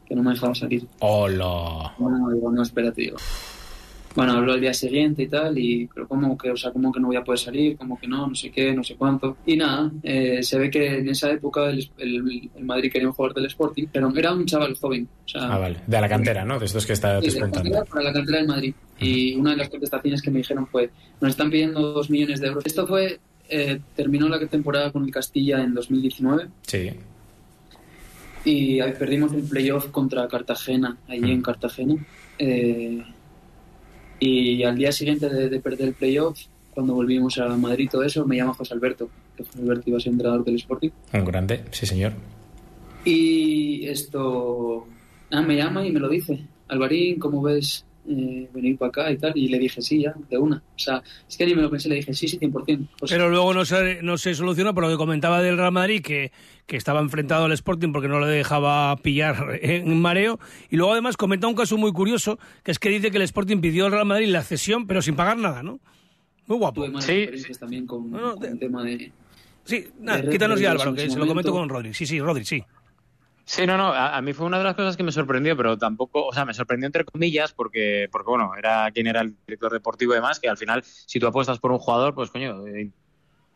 [0.07, 0.87] que no me dejaba salir.
[1.01, 1.95] Hola.
[1.99, 3.17] Bueno, digo, no, espérate, digo.
[4.17, 6.99] Bueno, habló el día siguiente y tal, y pero como que, o sea, como que
[6.99, 9.37] no voy a poder salir, como que no, no sé qué, no sé cuánto.
[9.47, 13.15] Y nada, eh, se ve que en esa época el, el- el Madrid quería un
[13.15, 15.07] jugador del Sporting, pero era un chaval joven.
[15.25, 15.81] O sea, Ah, vale.
[15.87, 16.59] De la cantera, ¿no?
[16.59, 17.85] De estos que está Sí, contando.
[17.85, 18.75] para la cantera del Madrid.
[18.99, 20.91] Y una de las contestaciones que me dijeron fue,
[21.21, 22.67] nos están pidiendo dos millones de euros.
[22.67, 26.91] Esto fue, eh, terminó la temporada con el Castilla en 2019 Sí.
[28.45, 31.97] y ahí perdimos el playoff contra Cartagena, allí en Cartagena.
[32.39, 33.03] Eh,
[34.21, 36.39] y al día siguiente de, de perder el playoff,
[36.73, 40.01] cuando volvimos a Madrid todo eso, me llama José Alberto, que José Alberto iba a
[40.01, 40.91] ser entrenador del Sporting.
[41.13, 42.13] Un grande, sí, señor.
[43.05, 44.87] Y esto,
[45.31, 46.41] nada, me llama y me lo dice.
[46.69, 49.33] Alvarín, ¿cómo ves eh, venir para acá y tal.
[49.37, 50.57] Y le dije sí, ya, de una.
[50.57, 52.89] O sea, es que ni me lo pensé, le dije sí, sí, 100%.
[52.99, 56.03] Pues, Pero luego no se, no se solucionó por lo que comentaba del Real Madrid,
[56.03, 56.33] que,
[56.67, 60.39] que estaba enfrentado al Sporting porque no le dejaba pillar en mareo.
[60.71, 63.61] Y luego además comenta un caso muy curioso, que es que dice que el Sporting
[63.61, 65.81] pidió al Real Madrid la cesión, pero sin pagar nada, ¿no?
[66.47, 66.81] Muy guapo.
[66.81, 69.13] tuve malas experiencias también con, con el tema de...
[69.65, 71.93] Sí, nada, de quítanos ya Álvaro, que se lo comento con Rodri.
[71.93, 72.65] Sí, sí, Rodri, sí.
[73.49, 75.79] Sí, no, no, a, a mí fue una de las cosas que me sorprendió, pero
[75.79, 79.73] tampoco, o sea, me sorprendió entre comillas porque, porque bueno, era quien era el director
[79.73, 82.91] deportivo y demás, que al final, si tú apuestas por un jugador, pues coño, eh,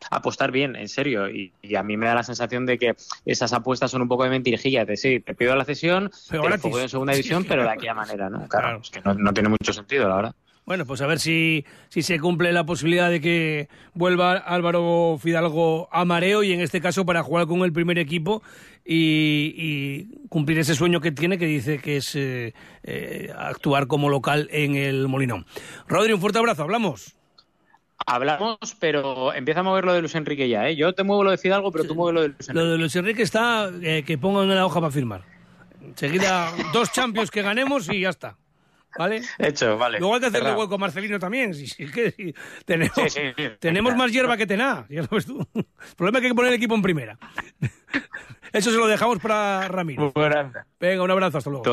[0.09, 1.29] apostar bien, en serio.
[1.29, 4.23] Y, y a mí me da la sensación de que esas apuestas son un poco
[4.23, 7.61] de mentirijilla, de sí, te pido la cesión, Pero te lo en segunda división, pero
[7.61, 8.47] de aquella manera, ¿no?
[8.47, 10.35] Claro, es que no, no tiene mucho sentido, la verdad.
[10.65, 15.89] Bueno, pues a ver si, si se cumple la posibilidad de que vuelva Álvaro Fidalgo
[15.91, 18.41] a mareo y en este caso para jugar con el primer equipo
[18.85, 22.53] y, y cumplir ese sueño que tiene que dice que es eh,
[22.83, 25.45] eh, actuar como local en el Molinón.
[25.87, 27.13] Rodri, un fuerte abrazo, hablamos.
[28.05, 30.75] Hablamos, pero empieza a mover lo de Luis Enrique ya, ¿eh?
[30.75, 32.53] Yo te muevo lo de Fidalgo, pero tú mueves lo de Luis Enrique.
[32.53, 35.23] Lo de Luis Enrique está eh, que pongan en la hoja para firmar.
[35.81, 38.37] Enseguida dos champions que ganemos y ya está.
[38.97, 39.21] ¿Vale?
[39.39, 39.99] Hecho, vale.
[39.99, 41.53] Luego hay que hacerle hueco a Marcelino también.
[41.53, 42.33] Si, si- que si
[42.65, 43.49] tenemos Sí, sí, sí.
[43.59, 44.85] tenemos más hierba que tená.
[44.89, 45.47] Ya lo ves tú.
[45.55, 45.65] El
[45.97, 47.17] problema es que hay que poner el equipo en primera.
[48.51, 50.11] Eso se lo dejamos para Ramiro.
[50.79, 51.63] Venga, un abrazo, hasta luego.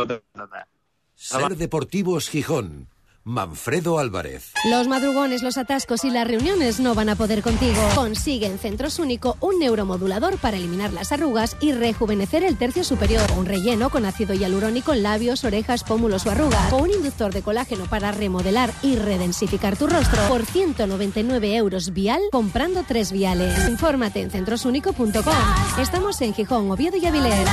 [1.15, 2.89] Ser Deportivos Gijón.
[3.25, 4.53] Manfredo Álvarez.
[4.71, 7.81] Los madrugones, los atascos y las reuniones no van a poder contigo.
[7.95, 13.31] Consigue en Centros Único un neuromodulador para eliminar las arrugas y rejuvenecer el tercio superior.
[13.37, 16.73] Un relleno con ácido hialurónico en labios, orejas, pómulos o arrugas.
[16.73, 22.23] O un inductor de colágeno para remodelar y redensificar tu rostro por 199 euros vial
[22.33, 23.69] comprando tres viales.
[23.69, 25.35] Infórmate en centrosúnico.com.
[25.79, 27.49] Estamos en Gijón, Oviedo y Avilés.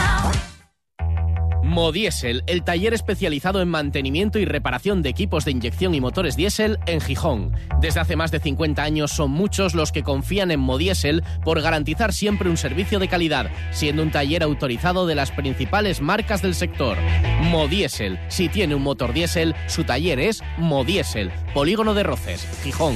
[1.68, 6.80] Modiesel, el taller especializado en mantenimiento y reparación de equipos de inyección y motores diésel
[6.86, 7.52] en Gijón.
[7.82, 12.14] Desde hace más de 50 años son muchos los que confían en Modiesel por garantizar
[12.14, 16.98] siempre un servicio de calidad, siendo un taller autorizado de las principales marcas del sector.
[17.42, 22.96] Modiesel, si tiene un motor diésel, su taller es Modiesel, Polígono de Roces, Gijón.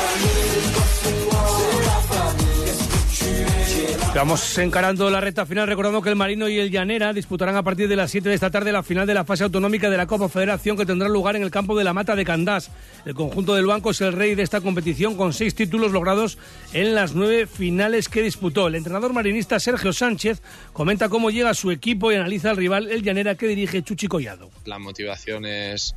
[4.13, 7.87] Vamos encarando la recta final, recordando que el Marino y el Llanera disputarán a partir
[7.87, 10.27] de las 7 de esta tarde la final de la fase autonómica de la Copa
[10.27, 12.71] Federación que tendrá lugar en el campo de la Mata de Candás.
[13.05, 16.37] El conjunto del Banco es el rey de esta competición con seis títulos logrados
[16.73, 18.67] en las nueve finales que disputó.
[18.67, 20.41] El entrenador marinista Sergio Sánchez
[20.73, 24.51] comenta cómo llega su equipo y analiza al rival el Llanera que dirige Chuchi Collado.
[24.65, 25.95] la motivación es,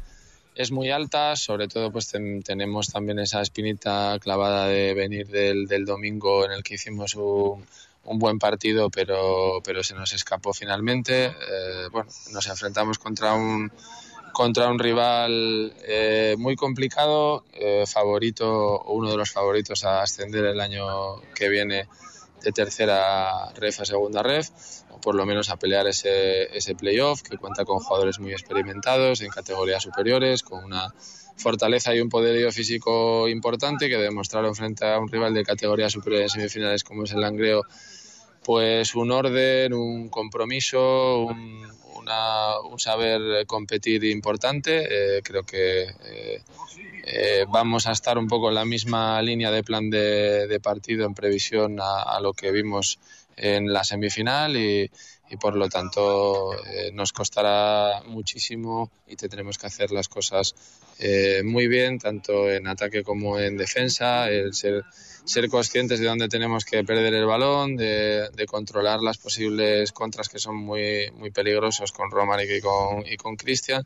[0.54, 5.66] es muy alta, sobre todo pues ten- tenemos también esa espinita clavada de venir del,
[5.66, 7.66] del domingo en el que hicimos un,
[8.04, 11.26] un buen partido, pero, pero se nos escapó finalmente.
[11.26, 13.70] Eh, bueno, nos enfrentamos contra un
[14.32, 20.60] contra un rival eh, muy complicado, eh, favorito, uno de los favoritos a ascender el
[20.60, 21.86] año que viene
[22.42, 24.48] de tercera ref a segunda ref,
[25.04, 29.28] por lo menos a pelear ese, ese playoff, que cuenta con jugadores muy experimentados en
[29.28, 30.88] categorías superiores, con una
[31.36, 36.22] fortaleza y un poderío físico importante que demostraron frente a un rival de categoría superior
[36.22, 37.64] en semifinales como es el Langreo,
[38.46, 45.18] pues un orden, un compromiso, un, una- un saber competir importante.
[45.18, 46.42] Eh, creo que eh,
[47.04, 51.12] eh, vamos a estar un poco en la misma línea de plan de, partido en
[51.14, 52.98] previsión a lo que vimos
[53.36, 54.90] en la semifinal y,
[55.40, 60.54] por lo tanto eh, nos costará muchísimo y tendremos que hacer las cosas
[61.00, 64.84] eh, muy bien, tanto en ataque como en defensa, el ser,
[65.24, 70.38] ser conscientes de dónde tenemos que perder el balón, de, controlar las posibles contras que
[70.38, 73.84] son muy, muy peligrosos con Romaric y con, y con Cristian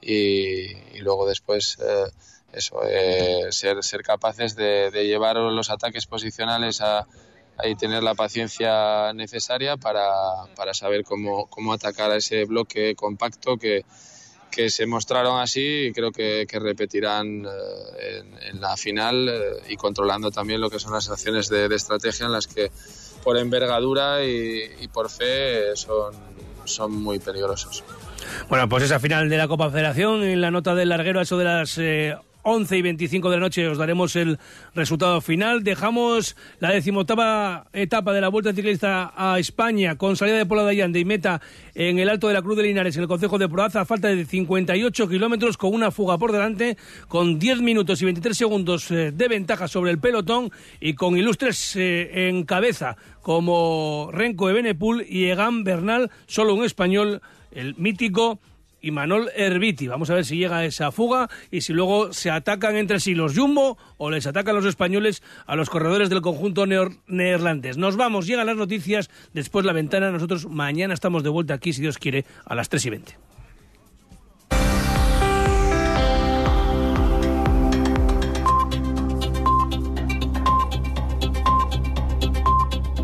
[0.00, 2.10] y, y luego después eh,
[2.52, 7.06] eso, eh, ser, ser capaces de, de llevar los ataques posicionales a,
[7.64, 10.08] y tener la paciencia necesaria para,
[10.54, 13.84] para saber cómo, cómo atacar a ese bloque compacto que,
[14.50, 19.76] que se mostraron así y creo que, que repetirán eh, en, la final eh, y
[19.76, 22.70] controlando también lo que son las acciones de, de estrategia en las que
[23.22, 26.14] por envergadura y, y por fe son,
[26.64, 27.84] son muy peligrosos.
[28.48, 31.44] Bueno, pues esa final de la Copa Federación, en la nota del larguero, eso de
[31.44, 32.16] las eh,
[32.48, 34.38] 11 y 25 de la noche os daremos el
[34.72, 35.64] resultado final.
[35.64, 40.70] Dejamos la decimoctava etapa de la Vuelta Ciclista a España con salida de Pola de
[40.70, 41.40] Allande y meta
[41.74, 44.24] en el Alto de la Cruz de Linares, en el Concejo de Proaza, falta de
[44.24, 46.76] 58 kilómetros, con una fuga por delante,
[47.08, 51.74] con 10 minutos y 23 segundos eh, de ventaja sobre el pelotón y con ilustres
[51.74, 58.38] eh, en cabeza como Renko de Benepul y Egan Bernal, solo un español, el mítico
[58.80, 59.88] y Manol Herbiti.
[59.88, 63.36] Vamos a ver si llega esa fuga y si luego se atacan entre sí los
[63.36, 67.76] Jumbo o les atacan los españoles a los corredores del conjunto neerlandés.
[67.76, 70.10] Nos vamos, llegan las noticias, después la ventana.
[70.10, 73.35] Nosotros mañana estamos de vuelta aquí, si Dios quiere, a las 3 y 20.